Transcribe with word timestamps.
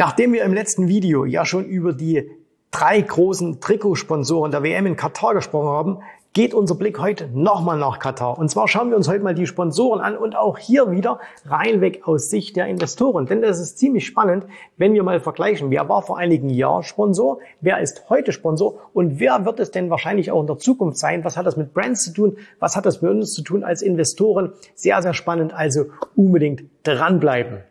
Nachdem 0.00 0.32
wir 0.32 0.44
im 0.44 0.54
letzten 0.54 0.86
Video 0.86 1.24
ja 1.24 1.44
schon 1.44 1.64
über 1.64 1.92
die 1.92 2.30
drei 2.70 3.00
großen 3.00 3.60
Trikotsponsoren 3.60 4.52
der 4.52 4.62
WM 4.62 4.86
in 4.86 4.94
Katar 4.94 5.34
gesprochen 5.34 5.70
haben, 5.70 5.98
geht 6.34 6.54
unser 6.54 6.76
Blick 6.76 7.00
heute 7.00 7.28
nochmal 7.34 7.78
nach 7.78 7.98
Katar. 7.98 8.38
Und 8.38 8.48
zwar 8.48 8.68
schauen 8.68 8.90
wir 8.90 8.96
uns 8.96 9.08
heute 9.08 9.24
mal 9.24 9.34
die 9.34 9.48
Sponsoren 9.48 10.00
an 10.00 10.16
und 10.16 10.36
auch 10.36 10.56
hier 10.56 10.92
wieder 10.92 11.18
reinweg 11.46 12.06
aus 12.06 12.30
Sicht 12.30 12.54
der 12.54 12.68
Investoren. 12.68 13.26
Denn 13.26 13.42
das 13.42 13.58
ist 13.58 13.80
ziemlich 13.80 14.06
spannend, 14.06 14.46
wenn 14.76 14.94
wir 14.94 15.02
mal 15.02 15.18
vergleichen, 15.18 15.72
wer 15.72 15.88
war 15.88 16.02
vor 16.02 16.16
einigen 16.16 16.48
Jahren 16.48 16.84
Sponsor, 16.84 17.40
wer 17.60 17.80
ist 17.80 18.08
heute 18.08 18.30
Sponsor 18.30 18.78
und 18.92 19.18
wer 19.18 19.44
wird 19.46 19.58
es 19.58 19.72
denn 19.72 19.90
wahrscheinlich 19.90 20.30
auch 20.30 20.40
in 20.40 20.46
der 20.46 20.58
Zukunft 20.58 20.98
sein? 20.98 21.24
Was 21.24 21.36
hat 21.36 21.46
das 21.46 21.56
mit 21.56 21.74
Brands 21.74 22.04
zu 22.04 22.12
tun? 22.12 22.36
Was 22.60 22.76
hat 22.76 22.86
das 22.86 23.02
mit 23.02 23.10
uns 23.10 23.32
zu 23.32 23.42
tun 23.42 23.64
als 23.64 23.82
Investoren? 23.82 24.52
Sehr, 24.76 25.02
sehr 25.02 25.14
spannend, 25.14 25.52
also 25.52 25.86
unbedingt 26.14 26.62
dranbleiben. 26.84 27.64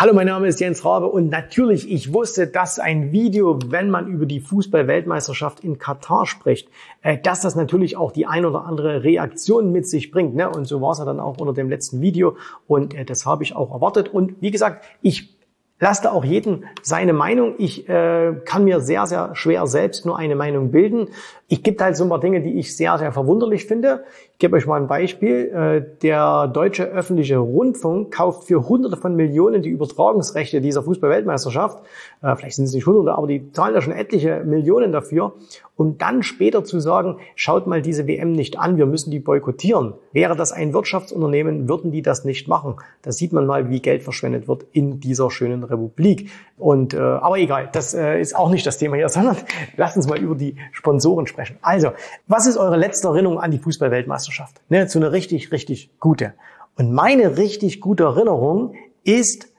Hallo, 0.00 0.12
mein 0.14 0.28
Name 0.28 0.46
ist 0.46 0.60
Jens 0.60 0.84
Rabe 0.84 1.08
und 1.08 1.28
natürlich, 1.28 1.90
ich 1.90 2.12
wusste, 2.12 2.46
dass 2.46 2.78
ein 2.78 3.10
Video, 3.10 3.58
wenn 3.66 3.90
man 3.90 4.06
über 4.06 4.26
die 4.26 4.38
Fußball-Weltmeisterschaft 4.38 5.64
in 5.64 5.78
Katar 5.78 6.24
spricht, 6.24 6.68
äh, 7.02 7.18
dass 7.18 7.40
das 7.40 7.56
natürlich 7.56 7.96
auch 7.96 8.12
die 8.12 8.24
ein 8.24 8.46
oder 8.46 8.64
andere 8.64 9.02
Reaktion 9.02 9.72
mit 9.72 9.88
sich 9.88 10.12
bringt. 10.12 10.36
Ne? 10.36 10.48
Und 10.48 10.66
so 10.66 10.80
war 10.80 10.92
es 10.92 10.98
ja 11.00 11.04
dann 11.04 11.18
auch 11.18 11.38
unter 11.38 11.52
dem 11.52 11.68
letzten 11.68 12.00
Video 12.00 12.36
und 12.68 12.94
äh, 12.94 13.04
das 13.04 13.26
habe 13.26 13.42
ich 13.42 13.56
auch 13.56 13.72
erwartet. 13.72 14.08
Und 14.08 14.40
wie 14.40 14.52
gesagt, 14.52 14.84
ich 15.02 15.36
Lasst 15.80 16.04
da 16.04 16.10
auch 16.10 16.24
jeden 16.24 16.64
seine 16.82 17.12
Meinung. 17.12 17.54
Ich 17.58 17.88
äh, 17.88 18.34
kann 18.44 18.64
mir 18.64 18.80
sehr, 18.80 19.06
sehr 19.06 19.36
schwer 19.36 19.68
selbst 19.68 20.06
nur 20.06 20.18
eine 20.18 20.34
Meinung 20.34 20.72
bilden. 20.72 21.10
Ich 21.46 21.62
gibt 21.62 21.80
halt 21.80 21.96
so 21.96 22.02
ein 22.02 22.08
paar 22.08 22.18
Dinge, 22.18 22.42
die 22.42 22.58
ich 22.58 22.76
sehr, 22.76 22.98
sehr 22.98 23.12
verwunderlich 23.12 23.64
finde. 23.66 24.02
Ich 24.38 24.40
gebe 24.40 24.56
euch 24.56 24.68
mal 24.68 24.80
ein 24.80 24.86
Beispiel. 24.86 25.50
Äh, 25.52 25.98
der 26.00 26.46
deutsche 26.46 26.84
öffentliche 26.84 27.38
Rundfunk 27.38 28.14
kauft 28.14 28.44
für 28.44 28.68
Hunderte 28.68 28.96
von 28.96 29.16
Millionen 29.16 29.62
die 29.62 29.68
Übertragungsrechte 29.68 30.60
dieser 30.60 30.84
Fußball-Weltmeisterschaft. 30.84 31.82
Äh, 32.22 32.36
vielleicht 32.36 32.54
sind 32.54 32.66
es 32.66 32.72
nicht 32.72 32.86
Hunderte, 32.86 33.18
aber 33.18 33.26
die 33.26 33.50
zahlen 33.50 33.74
da 33.74 33.82
schon 33.82 33.92
etliche 33.92 34.44
Millionen 34.44 34.92
dafür. 34.92 35.32
Und 35.74 36.02
dann 36.02 36.22
später 36.22 36.64
zu 36.64 36.78
sagen, 36.78 37.18
schaut 37.34 37.66
mal 37.66 37.82
diese 37.82 38.06
WM 38.06 38.32
nicht 38.32 38.60
an, 38.60 38.76
wir 38.76 38.86
müssen 38.86 39.10
die 39.10 39.18
boykottieren. 39.18 39.94
Wäre 40.12 40.36
das 40.36 40.52
ein 40.52 40.72
Wirtschaftsunternehmen, 40.72 41.68
würden 41.68 41.90
die 41.90 42.02
das 42.02 42.24
nicht 42.24 42.46
machen. 42.46 42.76
Da 43.02 43.10
sieht 43.10 43.32
man 43.32 43.44
mal, 43.44 43.70
wie 43.70 43.80
Geld 43.80 44.04
verschwendet 44.04 44.46
wird 44.46 44.66
in 44.70 45.00
dieser 45.00 45.32
schönen 45.32 45.64
Republik. 45.64 46.30
Und 46.56 46.94
äh, 46.94 46.98
aber 46.98 47.38
egal, 47.38 47.70
das 47.72 47.94
äh, 47.94 48.20
ist 48.20 48.36
auch 48.36 48.50
nicht 48.50 48.66
das 48.66 48.78
Thema 48.78 48.94
hier, 48.94 49.08
sondern 49.08 49.36
lasst 49.76 49.96
uns 49.96 50.08
mal 50.08 50.18
über 50.18 50.36
die 50.36 50.56
Sponsoren 50.70 51.26
sprechen. 51.26 51.58
Also, 51.60 51.90
was 52.28 52.46
ist 52.46 52.56
eure 52.56 52.76
letzte 52.76 53.08
Erinnerung 53.08 53.40
an 53.40 53.50
die 53.50 53.58
Fußballweltmeisterschaft? 53.58 54.27
Ne, 54.68 54.88
so 54.88 54.98
eine 54.98 55.12
richtig, 55.12 55.52
richtig 55.52 55.98
gute. 56.00 56.34
Und 56.76 56.92
meine 56.92 57.36
richtig 57.36 57.80
gute 57.80 58.04
Erinnerung 58.04 58.74
ist 59.04 59.52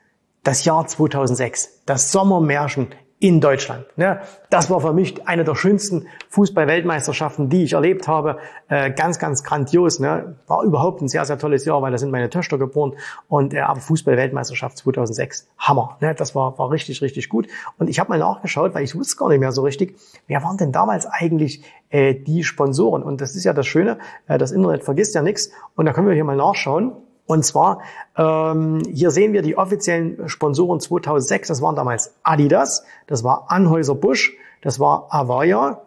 das 0.44 0.66
Jahr 0.66 0.88
2006, 0.88 1.84
das 1.86 2.12
Sommermärchen 2.12 2.88
in 3.22 3.42
Deutschland. 3.42 3.86
Ja, 3.98 4.22
das 4.50 4.70
war 4.70 4.80
für 4.80 4.94
mich 4.94 5.28
eine 5.28 5.44
der 5.44 5.56
schönsten 5.56 6.08
Fußball-Weltmeisterschaften, 6.30 7.50
die 7.50 7.64
ich 7.64 7.73
erlebt 7.73 8.08
habe. 8.08 8.38
Äh, 8.70 8.92
ganz, 8.92 9.20
ganz 9.20 9.44
grandios. 9.44 10.00
Ne? 10.00 10.38
War 10.48 10.64
überhaupt 10.64 11.02
ein 11.02 11.09
sehr, 11.09 11.25
sehr 11.25 11.38
tolles 11.38 11.66
Jahr, 11.66 11.81
weil 11.81 11.92
da 11.92 11.97
sind 11.97 12.12
meine 12.12 12.30
Töchter 12.30 12.58
geboren. 12.58 12.94
Und 13.28 13.53
äh, 13.53 13.59
aber 13.59 13.81
Fußball-Weltmeisterschaft 13.81 14.78
2006, 14.78 15.50
Hammer. 15.58 15.97
Ne? 16.00 16.16
Das 16.16 16.34
war, 16.34 16.58
war 16.58 16.72
richtig, 16.72 17.02
richtig 17.02 17.28
gut. 17.28 17.47
Und 17.78 17.90
ich 17.90 18.00
habe 18.00 18.09
mal 18.09 18.20
nachgeschaut, 18.20 18.73
weil 18.73 18.84
ich 18.86 18.95
wusste 18.95 19.17
gar 19.17 19.28
nicht 19.28 19.40
mehr 19.40 19.52
so 19.52 19.64
richtig, 19.64 19.97
wer 20.28 20.42
waren 20.42 20.56
denn 20.56 20.72
damals 20.72 21.06
eigentlich 21.06 21.62
äh, 21.90 22.16
die 22.16 22.45
Sponsoren? 22.45 23.03
Und 23.03 23.20
das 23.20 23.36
ist 23.36 23.44
ja 23.44 23.52
das 23.52 23.67
Schöne, 23.67 24.00
äh, 24.28 24.38
das 24.38 24.52
Internet 24.53 24.86
vergisst 24.86 25.14
ja 25.14 25.22
nichts. 25.22 25.52
Und 25.75 25.88
da 25.88 25.92
können 25.92 26.08
wir 26.08 26.14
hier 26.14 26.23
mal 26.23 26.38
nachschauen. 26.38 26.94
Und 27.30 27.45
zwar, 27.45 27.83
ähm, 28.17 28.81
hier 28.91 29.11
sehen 29.11 29.33
wir 29.33 29.44
die 29.44 29.55
offiziellen 29.55 30.27
Sponsoren 30.27 30.80
2006. 30.80 31.50
Das 31.50 31.62
waren 31.62 31.75
damals 31.75 32.16
Adidas, 32.23 32.84
das 33.06 33.23
war 33.23 33.51
Anhäuser 33.51 33.94
Busch, 33.94 34.35
das 34.63 34.79
war 34.79 35.06
Avaya. 35.12 35.84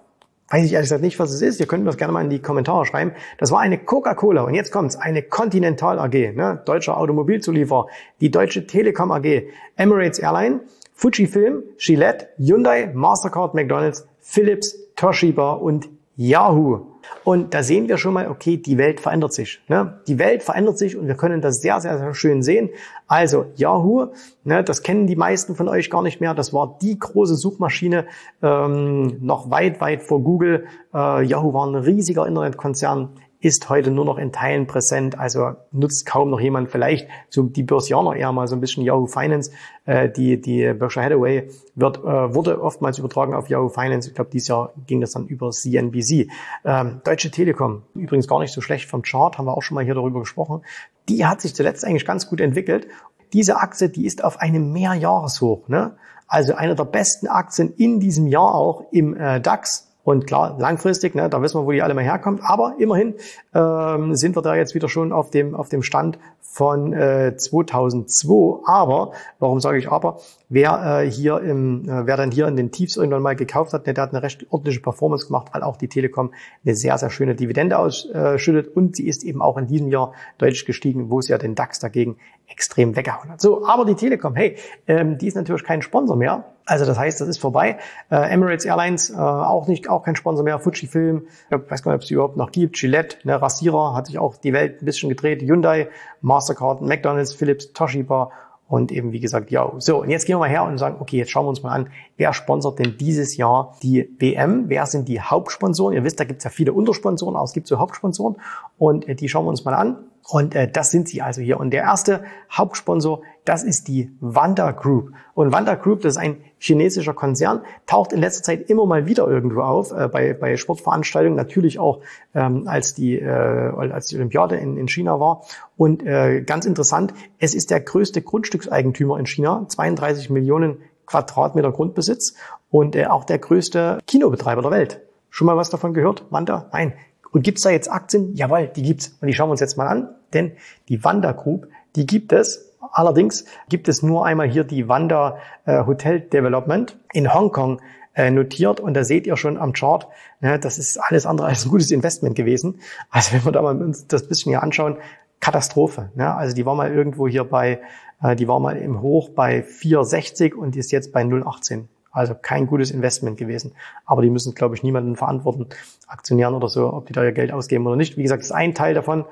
Weiß 0.50 0.64
ich 0.64 0.72
ehrlich 0.72 0.84
gesagt 0.84 1.02
nicht, 1.02 1.18
was 1.18 1.32
es 1.32 1.42
ist. 1.42 1.58
Ihr 1.58 1.66
könnt 1.66 1.82
mir 1.82 1.90
das 1.90 1.96
gerne 1.96 2.12
mal 2.12 2.22
in 2.22 2.30
die 2.30 2.40
Kommentare 2.40 2.86
schreiben. 2.86 3.10
Das 3.38 3.50
war 3.50 3.58
eine 3.58 3.76
Coca-Cola. 3.76 4.42
Und 4.42 4.54
jetzt 4.54 4.70
kommt's. 4.70 4.94
Eine 4.94 5.20
Continental 5.20 5.98
AG, 5.98 6.12
ne? 6.12 6.62
deutscher 6.64 6.96
Automobilzulieferer, 6.96 7.88
die 8.20 8.30
Deutsche 8.30 8.68
Telekom 8.68 9.10
AG, 9.10 9.48
Emirates 9.74 10.20
Airline, 10.20 10.60
Fujifilm, 10.94 11.64
Gillette, 11.76 12.28
Hyundai, 12.38 12.92
Mastercard, 12.94 13.54
McDonalds, 13.54 14.06
Philips, 14.20 14.78
Toshiba 14.94 15.54
und 15.54 15.88
Yahoo. 16.16 16.86
Und 17.24 17.54
da 17.54 17.62
sehen 17.62 17.88
wir 17.88 17.98
schon 17.98 18.14
mal, 18.14 18.28
okay, 18.28 18.56
die 18.56 18.78
Welt 18.78 19.00
verändert 19.00 19.32
sich. 19.32 19.60
Ne? 19.68 20.00
Die 20.06 20.18
Welt 20.18 20.42
verändert 20.42 20.78
sich 20.78 20.96
und 20.96 21.06
wir 21.06 21.14
können 21.14 21.40
das 21.40 21.60
sehr, 21.60 21.80
sehr, 21.80 21.98
sehr 21.98 22.14
schön 22.14 22.42
sehen. 22.42 22.70
Also 23.06 23.46
Yahoo, 23.56 24.08
ne, 24.44 24.62
das 24.62 24.82
kennen 24.82 25.06
die 25.06 25.16
meisten 25.16 25.54
von 25.54 25.68
euch 25.68 25.90
gar 25.90 26.02
nicht 26.02 26.20
mehr. 26.20 26.34
Das 26.34 26.52
war 26.52 26.78
die 26.80 26.98
große 26.98 27.34
Suchmaschine, 27.34 28.06
ähm, 28.42 29.18
noch 29.20 29.50
weit, 29.50 29.80
weit 29.80 30.02
vor 30.02 30.22
Google. 30.22 30.66
Äh, 30.94 31.24
Yahoo 31.24 31.52
war 31.52 31.66
ein 31.66 31.74
riesiger 31.74 32.26
Internetkonzern 32.26 33.10
ist 33.42 33.68
heute 33.68 33.90
nur 33.90 34.04
noch 34.04 34.18
in 34.18 34.30
Teilen 34.30 34.68
präsent, 34.68 35.18
also 35.18 35.54
nutzt 35.72 36.06
kaum 36.06 36.30
noch 36.30 36.40
jemand. 36.40 36.70
Vielleicht 36.70 37.08
so 37.28 37.42
die 37.42 37.64
Börsianer 37.64 38.14
eher 38.14 38.30
mal 38.30 38.46
so 38.46 38.54
ein 38.54 38.60
bisschen 38.60 38.84
Yahoo 38.84 39.06
Finance. 39.06 39.50
Äh, 39.84 40.08
die, 40.10 40.40
die 40.40 40.72
Berkshire 40.72 41.04
Hathaway 41.04 41.50
wird, 41.74 41.98
äh, 41.98 42.34
wurde 42.34 42.62
oftmals 42.62 42.98
übertragen 42.98 43.34
auf 43.34 43.48
Yahoo 43.48 43.68
Finance. 43.68 44.08
Ich 44.08 44.14
glaube, 44.14 44.30
dieses 44.30 44.46
Jahr 44.46 44.72
ging 44.86 45.00
das 45.00 45.10
dann 45.10 45.26
über 45.26 45.50
CNBC. 45.50 46.30
Ähm, 46.64 47.00
Deutsche 47.02 47.32
Telekom, 47.32 47.82
übrigens 47.94 48.28
gar 48.28 48.38
nicht 48.38 48.52
so 48.52 48.60
schlecht 48.60 48.88
vom 48.88 49.02
Chart, 49.02 49.36
haben 49.36 49.46
wir 49.46 49.56
auch 49.56 49.62
schon 49.62 49.74
mal 49.74 49.84
hier 49.84 49.94
darüber 49.94 50.20
gesprochen. 50.20 50.62
Die 51.08 51.26
hat 51.26 51.40
sich 51.40 51.52
zuletzt 51.52 51.84
eigentlich 51.84 52.06
ganz 52.06 52.28
gut 52.28 52.40
entwickelt. 52.40 52.86
Diese 53.32 53.56
Aktie, 53.56 53.88
die 53.88 54.06
ist 54.06 54.22
auf 54.22 54.38
einem 54.38 54.72
Mehrjahreshoch. 54.72 55.66
Ne? 55.66 55.96
Also 56.28 56.54
eine 56.54 56.76
der 56.76 56.84
besten 56.84 57.26
Aktien 57.26 57.74
in 57.74 57.98
diesem 57.98 58.28
Jahr 58.28 58.54
auch 58.54 58.84
im 58.92 59.16
äh, 59.16 59.40
DAX 59.40 59.91
und 60.04 60.26
klar, 60.26 60.56
langfristig, 60.58 61.14
ne, 61.14 61.28
da 61.28 61.40
wissen 61.42 61.60
wir, 61.60 61.66
wo 61.66 61.70
die 61.70 61.82
alle 61.82 61.94
mal 61.94 62.02
herkommt. 62.02 62.40
Aber 62.42 62.74
immerhin 62.78 63.14
ähm, 63.54 64.16
sind 64.16 64.36
wir 64.36 64.42
da 64.42 64.56
jetzt 64.56 64.74
wieder 64.74 64.88
schon 64.88 65.12
auf 65.12 65.30
dem, 65.30 65.54
auf 65.54 65.68
dem 65.68 65.82
Stand 65.82 66.18
von 66.40 66.92
äh, 66.92 67.36
2002. 67.36 68.62
Aber, 68.66 69.12
warum 69.38 69.60
sage 69.60 69.78
ich 69.78 69.90
aber? 69.90 70.18
Wer 70.48 71.02
äh, 71.02 71.10
hier 71.10 71.40
im, 71.40 71.88
äh, 71.88 72.06
wer 72.06 72.16
dann 72.16 72.32
hier 72.32 72.48
in 72.48 72.56
den 72.56 72.72
Tiefs 72.72 72.96
irgendwann 72.96 73.22
mal 73.22 73.36
gekauft 73.36 73.72
hat, 73.72 73.86
ne, 73.86 73.94
der 73.94 74.02
hat 74.02 74.10
eine 74.10 74.24
recht 74.24 74.44
ordentliche 74.50 74.80
Performance 74.80 75.26
gemacht, 75.26 75.48
weil 75.52 75.62
auch 75.62 75.76
die 75.76 75.88
Telekom 75.88 76.32
eine 76.64 76.74
sehr, 76.74 76.98
sehr 76.98 77.10
schöne 77.10 77.36
Dividende 77.36 77.78
ausschüttet. 77.78 78.74
Und 78.74 78.96
sie 78.96 79.06
ist 79.06 79.22
eben 79.22 79.40
auch 79.40 79.56
in 79.56 79.68
diesem 79.68 79.88
Jahr 79.88 80.14
deutlich 80.38 80.66
gestiegen, 80.66 81.10
wo 81.10 81.20
es 81.20 81.28
ja 81.28 81.38
den 81.38 81.54
DAX 81.54 81.78
dagegen 81.78 82.16
extrem 82.48 82.96
weggehauen 82.96 83.30
hat. 83.30 83.40
So, 83.40 83.66
aber 83.66 83.84
die 83.84 83.94
Telekom, 83.94 84.34
hey, 84.34 84.56
ähm, 84.88 85.16
die 85.16 85.28
ist 85.28 85.36
natürlich 85.36 85.64
kein 85.64 85.80
Sponsor 85.80 86.16
mehr. 86.16 86.51
Also 86.64 86.86
das 86.86 86.98
heißt, 86.98 87.20
das 87.20 87.28
ist 87.28 87.38
vorbei. 87.38 87.78
Äh, 88.10 88.32
Emirates 88.32 88.64
Airlines 88.64 89.10
äh, 89.10 89.16
auch 89.16 89.66
nicht, 89.66 89.88
auch 89.88 90.04
kein 90.04 90.16
Sponsor 90.16 90.44
mehr. 90.44 90.58
Fujifilm, 90.58 91.26
ich 91.50 91.70
weiß 91.70 91.82
gar 91.82 91.92
nicht, 91.92 91.98
ob 91.98 92.04
es 92.04 92.10
überhaupt 92.10 92.36
noch 92.36 92.52
gibt. 92.52 92.76
Gillette, 92.76 93.16
ne, 93.24 93.40
Rasierer, 93.40 93.94
hat 93.94 94.06
sich 94.06 94.18
auch 94.18 94.36
die 94.36 94.52
Welt 94.52 94.80
ein 94.80 94.84
bisschen 94.84 95.08
gedreht. 95.08 95.42
Hyundai, 95.42 95.88
Mastercard, 96.20 96.82
McDonald's, 96.82 97.34
Philips, 97.34 97.72
Toshiba 97.72 98.30
und 98.72 98.90
eben 98.90 99.12
wie 99.12 99.20
gesagt, 99.20 99.50
ja. 99.50 99.70
So, 99.78 100.00
und 100.00 100.08
jetzt 100.08 100.24
gehen 100.24 100.36
wir 100.36 100.40
mal 100.40 100.48
her 100.48 100.64
und 100.64 100.78
sagen, 100.78 100.96
okay, 100.98 101.18
jetzt 101.18 101.30
schauen 101.30 101.44
wir 101.44 101.50
uns 101.50 101.62
mal 101.62 101.72
an, 101.72 101.90
wer 102.16 102.32
sponsert 102.32 102.78
denn 102.78 102.96
dieses 102.98 103.36
Jahr 103.36 103.76
die 103.82 104.08
WM? 104.18 104.68
Wer 104.68 104.86
sind 104.86 105.08
die 105.08 105.20
Hauptsponsoren? 105.20 105.94
Ihr 105.94 106.04
wisst, 106.04 106.20
da 106.20 106.24
gibt 106.24 106.38
es 106.38 106.44
ja 106.44 106.50
viele 106.50 106.72
Untersponsoren, 106.72 107.36
aber 107.36 107.44
es 107.44 107.52
gibt 107.52 107.66
so 107.66 107.78
Hauptsponsoren 107.78 108.36
und 108.78 109.06
äh, 109.08 109.14
die 109.14 109.28
schauen 109.28 109.44
wir 109.44 109.50
uns 109.50 109.66
mal 109.66 109.74
an. 109.74 109.98
Und 110.28 110.54
äh, 110.54 110.70
das 110.70 110.90
sind 110.90 111.08
sie 111.08 111.20
also 111.20 111.40
hier. 111.40 111.58
Und 111.58 111.70
der 111.70 111.82
erste 111.82 112.24
Hauptsponsor, 112.50 113.22
das 113.44 113.64
ist 113.64 113.88
die 113.88 114.16
Wanda 114.20 114.70
Group. 114.70 115.10
Und 115.34 115.52
Wanda 115.52 115.74
Group, 115.74 116.02
das 116.02 116.14
ist 116.14 116.18
ein 116.18 116.38
chinesischer 116.58 117.12
Konzern, 117.12 117.62
taucht 117.86 118.12
in 118.12 118.20
letzter 118.20 118.44
Zeit 118.44 118.70
immer 118.70 118.86
mal 118.86 119.06
wieder 119.06 119.26
irgendwo 119.26 119.62
auf, 119.62 119.90
äh, 119.90 120.08
bei, 120.08 120.32
bei 120.32 120.56
Sportveranstaltungen, 120.56 121.36
natürlich 121.36 121.78
auch 121.78 122.00
ähm, 122.34 122.68
als, 122.68 122.94
die, 122.94 123.18
äh, 123.18 123.28
als 123.28 124.06
die 124.06 124.16
Olympiade 124.16 124.56
in, 124.56 124.76
in 124.76 124.88
China 124.88 125.18
war. 125.18 125.44
Und 125.76 126.04
äh, 126.04 126.42
ganz 126.42 126.66
interessant, 126.66 127.14
es 127.38 127.54
ist 127.54 127.70
der 127.70 127.80
größte 127.80 128.22
Grundstückseigentümer 128.22 129.18
in 129.18 129.26
China, 129.26 129.64
32 129.66 130.30
Millionen 130.30 130.78
Quadratmeter 131.06 131.72
Grundbesitz 131.72 132.34
und 132.70 132.94
äh, 132.94 133.06
auch 133.06 133.24
der 133.24 133.38
größte 133.38 133.98
Kinobetreiber 134.06 134.62
der 134.62 134.70
Welt. 134.70 135.00
Schon 135.30 135.46
mal 135.46 135.56
was 135.56 135.70
davon 135.70 135.94
gehört? 135.94 136.24
Wanda? 136.30 136.68
Nein. 136.72 136.92
Und 137.32 137.42
gibt's 137.42 137.62
da 137.62 137.70
jetzt 137.70 137.90
Aktien? 137.90 138.34
Jawohl, 138.34 138.68
die 138.68 138.82
gibt's. 138.82 139.16
Und 139.20 139.26
die 139.26 139.34
schauen 139.34 139.48
wir 139.48 139.52
uns 139.52 139.60
jetzt 139.60 139.76
mal 139.76 139.88
an, 139.88 140.08
denn 140.32 140.52
die 140.88 141.02
Wanda 141.02 141.32
Group, 141.32 141.66
die 141.96 142.06
gibt 142.06 142.32
es. 142.32 142.70
Allerdings 142.92 143.44
gibt 143.68 143.88
es 143.88 144.02
nur 144.02 144.26
einmal 144.26 144.48
hier 144.48 144.64
die 144.64 144.88
Wanda 144.88 145.38
äh, 145.64 145.84
Hotel 145.86 146.20
Development 146.20 146.96
in 147.12 147.32
Hongkong 147.32 147.80
äh, 148.14 148.30
notiert 148.30 148.80
und 148.80 148.94
da 148.94 149.04
seht 149.04 149.26
ihr 149.26 149.36
schon 149.36 149.56
am 149.56 149.72
Chart, 149.72 150.06
ne, 150.40 150.58
das 150.58 150.78
ist 150.78 150.98
alles 150.98 151.24
andere 151.24 151.46
als 151.46 151.64
ein 151.64 151.70
gutes 151.70 151.90
Investment 151.90 152.34
gewesen. 152.34 152.80
Also 153.10 153.32
wenn 153.32 153.44
wir 153.44 153.52
da 153.52 153.62
mal 153.62 153.80
uns 153.80 154.06
das 154.06 154.28
bisschen 154.28 154.50
hier 154.50 154.62
anschauen, 154.62 154.98
Katastrophe. 155.40 156.10
Ne? 156.14 156.34
Also 156.34 156.54
die 156.54 156.66
war 156.66 156.74
mal 156.74 156.92
irgendwo 156.92 157.26
hier 157.26 157.44
bei, 157.44 157.80
äh, 158.22 158.36
die 158.36 158.48
war 158.48 158.60
mal 158.60 158.76
im 158.76 159.00
Hoch 159.00 159.30
bei 159.30 159.60
4,60 159.60 160.54
und 160.54 160.76
ist 160.76 160.92
jetzt 160.92 161.12
bei 161.12 161.22
0,18. 161.22 161.84
Also 162.12 162.34
kein 162.40 162.66
gutes 162.66 162.90
Investment 162.90 163.38
gewesen. 163.38 163.72
Aber 164.04 164.22
die 164.22 164.30
müssen, 164.30 164.54
glaube 164.54 164.74
ich, 164.74 164.82
niemanden 164.82 165.16
verantworten, 165.16 165.66
Aktionären 166.06 166.54
oder 166.54 166.68
so, 166.68 166.92
ob 166.92 167.06
die 167.06 167.14
da 167.14 167.24
ihr 167.24 167.32
Geld 167.32 167.52
ausgeben 167.52 167.86
oder 167.86 167.96
nicht. 167.96 168.16
Wie 168.16 168.22
gesagt, 168.22 168.42
das 168.42 168.50
ist 168.50 168.54
ein 168.54 168.74
Teil 168.74 168.94
davon. 168.94 169.20
Äh, 169.20 169.24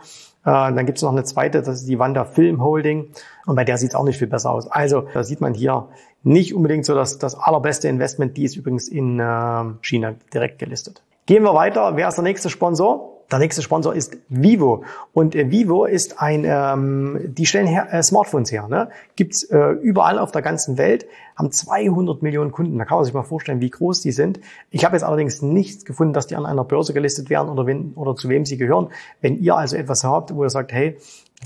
dann 0.45 0.87
gibt 0.87 0.97
es 0.99 1.03
noch 1.03 1.13
eine 1.13 1.25
zweite, 1.25 1.61
das 1.61 1.81
ist 1.81 1.89
die 1.89 1.99
Wanda 1.99 2.25
Film 2.25 2.63
Holding. 2.63 3.11
Und 3.45 3.55
bei 3.55 3.65
der 3.65 3.77
sieht 3.77 3.91
es 3.91 3.95
auch 3.95 4.05
nicht 4.05 4.19
viel 4.19 4.29
besser 4.29 4.51
aus. 4.51 4.67
Also 4.67 5.03
da 5.13 5.23
sieht 5.23 5.43
man 5.43 5.53
hier 5.53 5.89
nicht 6.23 6.55
unbedingt 6.55 6.87
so 6.87 6.95
das, 6.95 7.19
das 7.19 7.35
allerbeste 7.35 7.89
Investment. 7.89 8.37
Die 8.37 8.45
ist 8.45 8.57
übrigens 8.57 8.89
in 8.89 9.21
äh, 9.21 9.65
China 9.83 10.15
direkt 10.33 10.59
gelistet. 10.59 11.03
Gehen 11.27 11.43
wir 11.43 11.55
weiter. 11.55 11.97
Wer 11.97 12.09
ist 12.09 12.17
der 12.17 12.25
nächste 12.25 12.49
Sponsor? 12.49 13.20
Der 13.31 13.39
nächste 13.39 13.63
Sponsor 13.63 13.95
ist 13.95 14.17
Vivo. 14.29 14.85
Und 15.13 15.35
äh, 15.35 15.51
Vivo 15.51 15.85
ist 15.85 16.21
ein, 16.21 16.45
ähm, 16.45 17.19
die 17.23 17.47
stellen 17.47 17.67
her, 17.67 17.89
äh, 17.93 18.03
Smartphones 18.03 18.51
her. 18.51 18.67
Ne? 18.69 18.89
Gibt's 19.15 19.45
äh, 19.45 19.71
überall 19.83 20.19
auf 20.19 20.33
der 20.33 20.43
ganzen 20.43 20.79
Welt, 20.79 21.07
haben 21.37 21.53
200 21.53 22.23
Millionen 22.23 22.51
Kunden. 22.51 22.77
Da 22.79 22.85
kann 22.85 22.97
man 22.99 23.05
sich 23.05 23.15
mal 23.15 23.23
vorstellen, 23.23 23.61
wie 23.61 23.71
groß 23.71 24.01
die 24.01 24.13
sind. 24.13 24.41
Ich 24.71 24.85
habe 24.85 24.97
jetzt 24.97 25.05
allerdings 25.05 25.43
nichts 25.43 25.85
gefunden, 25.85 26.13
dass 26.13 26.27
die 26.27 26.37
an 26.37 26.45
einer 26.45 26.65
Börse 26.65 26.93
gelistet 26.93 27.31
werden 27.31 27.49
oder, 27.49 27.67
wenn, 27.67 27.93
oder 27.95 28.17
zu 28.17 28.29
wem 28.29 28.45
sie 28.45 28.57
gehören. 28.57 28.89
Wenn 29.21 29.39
ihr 29.39 29.57
also 29.57 29.77
etwas 29.77 30.03
habt, 30.03 30.35
wo 30.35 30.43
ihr 30.43 30.51
sagt, 30.51 30.73
hey, 30.73 30.97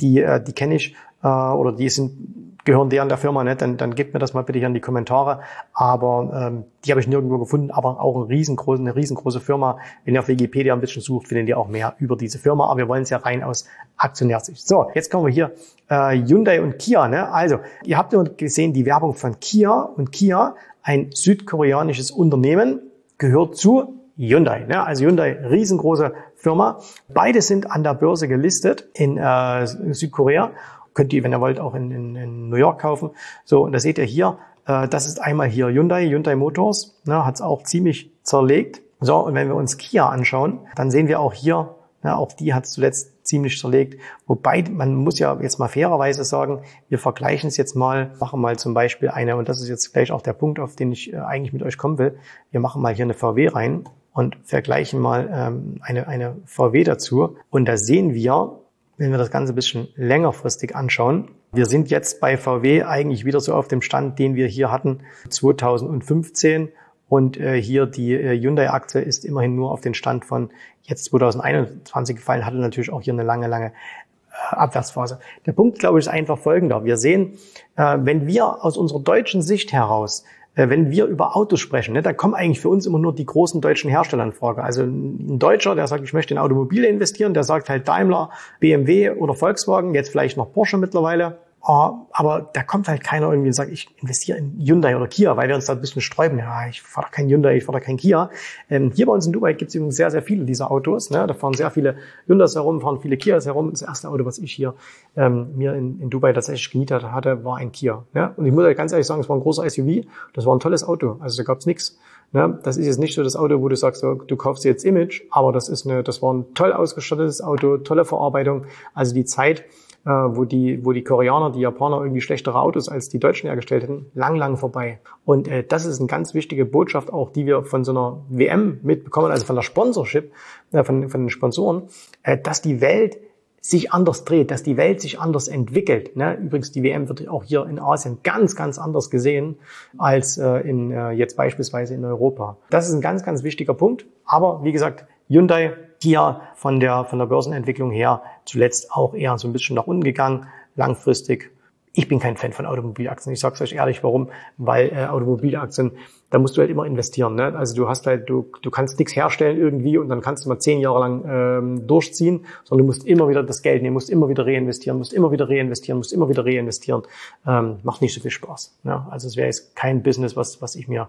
die, 0.00 0.20
äh, 0.20 0.42
die 0.42 0.52
kenne 0.52 0.76
ich 0.76 0.96
äh, 1.22 1.28
oder 1.28 1.72
die 1.72 1.90
sind 1.90 2.53
gehören 2.64 2.88
die 2.88 2.98
an 3.00 3.08
der 3.08 3.18
Firma, 3.18 3.44
ne? 3.44 3.56
dann, 3.56 3.76
dann 3.76 3.94
gebt 3.94 4.14
mir 4.14 4.20
das 4.20 4.32
mal 4.32 4.42
bitte 4.42 4.58
hier 4.58 4.68
in 4.68 4.74
die 4.74 4.80
Kommentare. 4.80 5.40
Aber 5.72 6.48
ähm, 6.48 6.64
die 6.84 6.90
habe 6.90 7.00
ich 7.00 7.06
nirgendwo 7.06 7.38
gefunden, 7.38 7.70
aber 7.70 8.00
auch 8.00 8.16
eine 8.16 8.28
riesengroße, 8.28 8.80
eine 8.80 8.96
riesengroße 8.96 9.40
Firma. 9.40 9.78
Wenn 10.04 10.14
ihr 10.14 10.20
auf 10.20 10.28
Wikipedia 10.28 10.72
ein 10.72 10.80
bisschen 10.80 11.02
sucht, 11.02 11.28
findet 11.28 11.48
ihr 11.48 11.58
auch 11.58 11.68
mehr 11.68 11.94
über 11.98 12.16
diese 12.16 12.38
Firma. 12.38 12.66
Aber 12.68 12.78
wir 12.78 12.88
wollen 12.88 13.02
es 13.02 13.10
ja 13.10 13.18
rein 13.18 13.42
aus 13.42 13.66
Aktionärsicht. 13.96 14.66
So, 14.66 14.90
jetzt 14.94 15.10
kommen 15.10 15.26
wir 15.26 15.32
hier 15.32 15.52
äh, 15.88 16.16
Hyundai 16.16 16.62
und 16.62 16.78
Kia. 16.78 17.06
Ne? 17.08 17.30
Also, 17.30 17.58
ihr 17.84 17.98
habt 17.98 18.12
ja 18.12 18.22
gesehen 18.22 18.72
die 18.72 18.86
Werbung 18.86 19.14
von 19.14 19.38
Kia 19.40 19.80
und 19.80 20.10
Kia, 20.10 20.56
ein 20.82 21.10
südkoreanisches 21.12 22.10
Unternehmen, 22.10 22.80
gehört 23.18 23.56
zu 23.56 24.00
Hyundai. 24.16 24.64
Ne? 24.68 24.84
Also 24.84 25.04
Hyundai, 25.04 25.32
riesengroße 25.32 26.12
Firma. 26.36 26.80
Beide 27.08 27.42
sind 27.42 27.70
an 27.70 27.82
der 27.82 27.94
Börse 27.94 28.28
gelistet 28.28 28.88
in 28.94 29.18
äh, 29.18 29.66
Südkorea 29.66 30.52
könnt 30.94 31.12
ihr, 31.12 31.22
wenn 31.24 31.32
ihr 31.32 31.40
wollt, 31.40 31.60
auch 31.60 31.74
in, 31.74 31.90
in, 31.90 32.16
in 32.16 32.48
New 32.48 32.56
York 32.56 32.80
kaufen. 32.80 33.10
So, 33.44 33.62
und 33.62 33.72
da 33.72 33.78
seht 33.78 33.98
ihr 33.98 34.04
hier, 34.04 34.38
äh, 34.66 34.88
das 34.88 35.06
ist 35.06 35.20
einmal 35.20 35.48
hier 35.48 35.66
Hyundai, 35.66 36.06
Hyundai 36.08 36.36
Motors, 36.36 37.00
ne, 37.04 37.24
hat 37.24 37.34
es 37.34 37.40
auch 37.40 37.62
ziemlich 37.64 38.10
zerlegt. 38.22 38.80
So, 39.00 39.16
und 39.16 39.34
wenn 39.34 39.48
wir 39.48 39.56
uns 39.56 39.76
Kia 39.76 40.08
anschauen, 40.08 40.60
dann 40.76 40.90
sehen 40.90 41.08
wir 41.08 41.20
auch 41.20 41.34
hier, 41.34 41.74
ne, 42.02 42.16
auch 42.16 42.32
die 42.32 42.54
hat 42.54 42.64
es 42.64 42.72
zuletzt 42.72 43.26
ziemlich 43.26 43.58
zerlegt. 43.58 44.00
Wobei, 44.26 44.64
man 44.70 44.94
muss 44.94 45.18
ja 45.18 45.38
jetzt 45.40 45.58
mal 45.58 45.68
fairerweise 45.68 46.24
sagen, 46.24 46.62
wir 46.88 46.98
vergleichen 46.98 47.48
es 47.48 47.56
jetzt 47.56 47.74
mal, 47.74 48.12
machen 48.20 48.40
mal 48.40 48.58
zum 48.58 48.74
Beispiel 48.74 49.10
eine, 49.10 49.36
und 49.36 49.48
das 49.48 49.60
ist 49.60 49.68
jetzt 49.68 49.92
gleich 49.92 50.12
auch 50.12 50.22
der 50.22 50.34
Punkt, 50.34 50.60
auf 50.60 50.76
den 50.76 50.92
ich 50.92 51.12
äh, 51.12 51.16
eigentlich 51.16 51.52
mit 51.52 51.62
euch 51.62 51.76
kommen 51.76 51.98
will. 51.98 52.18
Wir 52.50 52.60
machen 52.60 52.80
mal 52.82 52.94
hier 52.94 53.04
eine 53.04 53.14
VW 53.14 53.48
rein 53.48 53.84
und 54.12 54.36
vergleichen 54.44 55.00
mal 55.00 55.28
ähm, 55.32 55.80
eine, 55.80 56.06
eine 56.06 56.36
VW 56.44 56.84
dazu. 56.84 57.36
Und 57.50 57.66
da 57.66 57.76
sehen 57.76 58.14
wir, 58.14 58.60
wenn 58.96 59.10
wir 59.10 59.18
das 59.18 59.30
Ganze 59.30 59.52
ein 59.52 59.56
bisschen 59.56 59.88
längerfristig 59.96 60.76
anschauen, 60.76 61.30
wir 61.52 61.66
sind 61.66 61.90
jetzt 61.90 62.20
bei 62.20 62.36
VW 62.36 62.82
eigentlich 62.82 63.24
wieder 63.24 63.40
so 63.40 63.54
auf 63.54 63.68
dem 63.68 63.82
Stand, 63.82 64.18
den 64.18 64.34
wir 64.34 64.46
hier 64.46 64.70
hatten 64.70 65.00
2015. 65.28 66.70
Und 67.08 67.38
äh, 67.38 67.60
hier 67.60 67.86
die 67.86 68.14
äh, 68.14 68.36
Hyundai-Aktie 68.40 69.00
ist 69.00 69.24
immerhin 69.24 69.54
nur 69.54 69.70
auf 69.70 69.80
den 69.80 69.94
Stand 69.94 70.24
von 70.24 70.50
jetzt 70.82 71.04
2021 71.04 72.16
gefallen, 72.16 72.44
hatte 72.46 72.56
natürlich 72.56 72.90
auch 72.90 73.02
hier 73.02 73.12
eine 73.12 73.22
lange, 73.22 73.46
lange 73.46 73.66
äh, 73.66 74.54
Abwärtsphase. 74.56 75.20
Der 75.46 75.52
Punkt, 75.52 75.78
glaube 75.78 75.98
ich, 75.98 76.06
ist 76.06 76.10
einfach 76.10 76.38
folgender. 76.38 76.84
Wir 76.84 76.96
sehen, 76.96 77.38
wenn 77.76 78.26
wir 78.26 78.64
aus 78.64 78.76
unserer 78.76 79.00
deutschen 79.00 79.42
Sicht 79.42 79.72
heraus 79.72 80.24
wenn 80.54 80.90
wir 80.90 81.06
über 81.06 81.36
Autos 81.36 81.60
sprechen, 81.60 81.94
ne, 81.94 82.02
da 82.02 82.12
kommen 82.12 82.34
eigentlich 82.34 82.60
für 82.60 82.68
uns 82.68 82.86
immer 82.86 82.98
nur 82.98 83.14
die 83.14 83.26
großen 83.26 83.60
deutschen 83.60 83.90
Hersteller 83.90 84.24
in 84.24 84.32
Frage. 84.32 84.62
Also 84.62 84.82
ein 84.82 85.38
Deutscher, 85.38 85.74
der 85.74 85.86
sagt, 85.86 86.04
ich 86.04 86.12
möchte 86.12 86.34
in 86.34 86.38
Automobile 86.38 86.86
investieren, 86.86 87.34
der 87.34 87.42
sagt 87.44 87.68
halt 87.68 87.88
Daimler, 87.88 88.30
BMW 88.60 89.10
oder 89.10 89.34
Volkswagen, 89.34 89.94
jetzt 89.94 90.10
vielleicht 90.10 90.36
noch 90.36 90.52
Porsche 90.52 90.78
mittlerweile. 90.78 91.38
Ah, 91.66 92.06
aber 92.12 92.50
da 92.52 92.62
kommt 92.62 92.88
halt 92.88 93.02
keiner 93.02 93.30
irgendwie 93.30 93.48
und 93.48 93.54
sagt, 93.54 93.72
ich 93.72 93.88
investiere 93.96 94.36
in 94.36 94.58
Hyundai 94.58 94.94
oder 94.96 95.06
Kia, 95.06 95.34
weil 95.38 95.48
wir 95.48 95.54
uns 95.54 95.64
da 95.64 95.72
ein 95.72 95.80
bisschen 95.80 96.02
sträuben. 96.02 96.38
Ja, 96.38 96.68
ich 96.68 96.82
fahre 96.82 97.06
kein 97.10 97.26
Hyundai, 97.26 97.56
ich 97.56 97.64
fahre 97.64 97.80
kein 97.80 97.96
Kia. 97.96 98.28
Ähm, 98.68 98.92
hier 98.94 99.06
bei 99.06 99.12
uns 99.12 99.24
in 99.24 99.32
Dubai 99.32 99.54
gibt 99.54 99.70
es 99.70 99.74
übrigens 99.74 99.96
sehr, 99.96 100.10
sehr 100.10 100.20
viele 100.20 100.44
dieser 100.44 100.70
Autos. 100.70 101.08
Ne? 101.08 101.26
Da 101.26 101.32
fahren 101.32 101.54
sehr 101.54 101.70
viele 101.70 101.96
Hyundais 102.26 102.54
herum, 102.54 102.82
fahren 102.82 103.00
viele 103.00 103.16
Kias 103.16 103.46
herum. 103.46 103.70
Das 103.70 103.80
erste 103.80 104.10
Auto, 104.10 104.26
was 104.26 104.38
ich 104.38 104.52
hier 104.52 104.74
ähm, 105.16 105.56
mir 105.56 105.74
in, 105.74 106.10
Dubai 106.10 106.34
tatsächlich 106.34 106.70
gemietet 106.70 107.02
hatte, 107.02 107.44
war 107.44 107.56
ein 107.56 107.72
Kia. 107.72 108.04
Ja? 108.12 108.34
Und 108.36 108.44
ich 108.44 108.52
muss 108.52 108.64
halt 108.64 108.76
ganz 108.76 108.92
ehrlich 108.92 109.06
sagen, 109.06 109.22
es 109.22 109.28
war 109.30 109.36
ein 109.36 109.40
großer 109.40 109.68
SUV. 109.68 110.04
Das 110.34 110.44
war 110.44 110.54
ein 110.54 110.60
tolles 110.60 110.84
Auto. 110.84 111.16
Also 111.20 111.38
da 111.38 111.44
gab 111.44 111.60
es 111.60 111.66
nichts. 111.66 111.98
Ne? 112.32 112.58
Das 112.62 112.76
ist 112.76 112.84
jetzt 112.84 112.98
nicht 112.98 113.14
so 113.14 113.22
das 113.22 113.36
Auto, 113.36 113.62
wo 113.62 113.68
du 113.68 113.76
sagst, 113.76 114.02
du 114.02 114.36
kaufst 114.36 114.66
jetzt 114.66 114.84
Image, 114.84 115.22
aber 115.30 115.50
das 115.50 115.70
ist 115.70 115.86
eine, 115.86 116.02
das 116.02 116.20
war 116.20 116.34
ein 116.34 116.52
toll 116.52 116.74
ausgestattetes 116.74 117.40
Auto, 117.40 117.78
tolle 117.78 118.04
Verarbeitung. 118.04 118.66
Also 118.92 119.14
die 119.14 119.24
Zeit, 119.24 119.64
äh, 120.04 120.10
wo 120.10 120.44
die, 120.44 120.84
wo 120.84 120.92
die 120.92 121.02
Koreaner, 121.02 121.50
die 121.50 121.60
Japaner 121.60 122.02
irgendwie 122.02 122.20
schlechtere 122.20 122.60
Autos 122.60 122.88
als 122.88 123.08
die 123.08 123.18
Deutschen 123.18 123.46
hergestellt 123.46 123.84
hätten, 123.84 124.06
lang, 124.14 124.36
lang 124.36 124.56
vorbei. 124.56 125.00
Und 125.24 125.48
äh, 125.48 125.64
das 125.64 125.86
ist 125.86 125.98
eine 125.98 126.08
ganz 126.08 126.34
wichtige 126.34 126.64
Botschaft 126.64 127.12
auch, 127.12 127.30
die 127.30 127.46
wir 127.46 127.64
von 127.64 127.84
so 127.84 127.92
einer 127.92 128.22
WM 128.28 128.80
mitbekommen, 128.82 129.30
also 129.30 129.46
von 129.46 129.56
der 129.56 129.62
Sponsorship, 129.62 130.32
äh, 130.72 130.84
von, 130.84 131.08
von 131.08 131.22
den 131.22 131.30
Sponsoren, 131.30 131.84
äh, 132.22 132.36
dass 132.38 132.62
die 132.62 132.80
Welt 132.80 133.18
sich 133.64 133.92
anders 133.92 134.24
dreht, 134.24 134.50
dass 134.50 134.62
die 134.62 134.76
Welt 134.76 135.00
sich 135.00 135.18
anders 135.18 135.48
entwickelt. 135.48 136.16
Ne? 136.16 136.36
Übrigens, 136.36 136.70
die 136.70 136.82
WM 136.82 137.08
wird 137.08 137.26
auch 137.28 137.44
hier 137.44 137.64
in 137.64 137.78
Asien 137.78 138.18
ganz, 138.22 138.56
ganz 138.56 138.78
anders 138.78 139.08
gesehen 139.08 139.56
als 139.96 140.36
äh, 140.36 140.58
in, 140.58 140.90
äh, 140.90 141.12
jetzt 141.12 141.38
beispielsweise 141.38 141.94
in 141.94 142.04
Europa. 142.04 142.58
Das 142.68 142.86
ist 142.86 142.94
ein 142.94 143.00
ganz, 143.00 143.24
ganz 143.24 143.42
wichtiger 143.42 143.72
Punkt. 143.72 144.04
Aber 144.26 144.62
wie 144.64 144.72
gesagt, 144.72 145.06
Hyundai 145.28 145.72
hier 146.04 146.40
von 146.54 146.78
der, 146.78 147.04
von 147.04 147.18
der 147.18 147.26
Börsenentwicklung 147.26 147.90
her 147.90 148.22
zuletzt 148.44 148.92
auch 148.92 149.14
eher 149.14 149.36
so 149.38 149.48
ein 149.48 149.52
bisschen 149.52 149.74
nach 149.74 149.86
unten 149.86 150.04
gegangen, 150.04 150.46
langfristig. 150.76 151.50
Ich 151.96 152.08
bin 152.08 152.18
kein 152.18 152.36
Fan 152.36 152.52
von 152.52 152.66
Automobilaktien. 152.66 153.32
Ich 153.32 153.40
sage 153.40 153.54
es 153.54 153.60
euch 153.60 153.72
ehrlich, 153.72 154.02
warum? 154.02 154.28
Weil 154.56 154.88
äh, 154.88 155.06
Automobilaktien, 155.06 155.92
da 156.30 156.40
musst 156.40 156.56
du 156.56 156.60
halt 156.60 156.70
immer 156.70 156.84
investieren. 156.84 157.36
Ne? 157.36 157.56
Also 157.56 157.76
du 157.76 157.88
hast 157.88 158.06
halt, 158.06 158.28
du, 158.28 158.50
du 158.62 158.70
kannst 158.70 158.98
nichts 158.98 159.14
herstellen 159.14 159.56
irgendwie 159.56 159.98
und 159.98 160.08
dann 160.08 160.20
kannst 160.20 160.44
du 160.44 160.48
mal 160.48 160.58
zehn 160.58 160.80
Jahre 160.80 160.98
lang 160.98 161.24
ähm, 161.28 161.86
durchziehen, 161.86 162.46
sondern 162.64 162.86
du 162.86 162.92
musst 162.92 163.06
immer 163.06 163.28
wieder 163.28 163.44
das 163.44 163.62
Geld 163.62 163.82
nehmen, 163.82 163.94
musst 163.94 164.10
immer 164.10 164.28
wieder 164.28 164.44
reinvestieren, 164.44 164.98
musst 164.98 165.12
immer 165.12 165.30
wieder 165.30 165.48
reinvestieren, 165.48 165.98
musst 165.98 166.12
immer 166.12 166.28
wieder 166.28 166.44
reinvestieren. 166.44 167.02
Ähm, 167.46 167.78
macht 167.84 168.02
nicht 168.02 168.12
so 168.12 168.20
viel 168.20 168.32
Spaß. 168.32 168.76
Ne? 168.82 169.06
Also 169.10 169.28
es 169.28 169.36
wäre 169.36 169.46
jetzt 169.46 169.76
kein 169.76 170.02
Business, 170.02 170.36
was, 170.36 170.60
was 170.60 170.74
ich 170.74 170.88
mir 170.88 171.08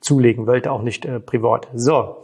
zulegen 0.00 0.46
wollte, 0.46 0.72
auch 0.72 0.82
nicht 0.82 1.04
äh, 1.04 1.20
privat. 1.20 1.68
So, 1.74 2.18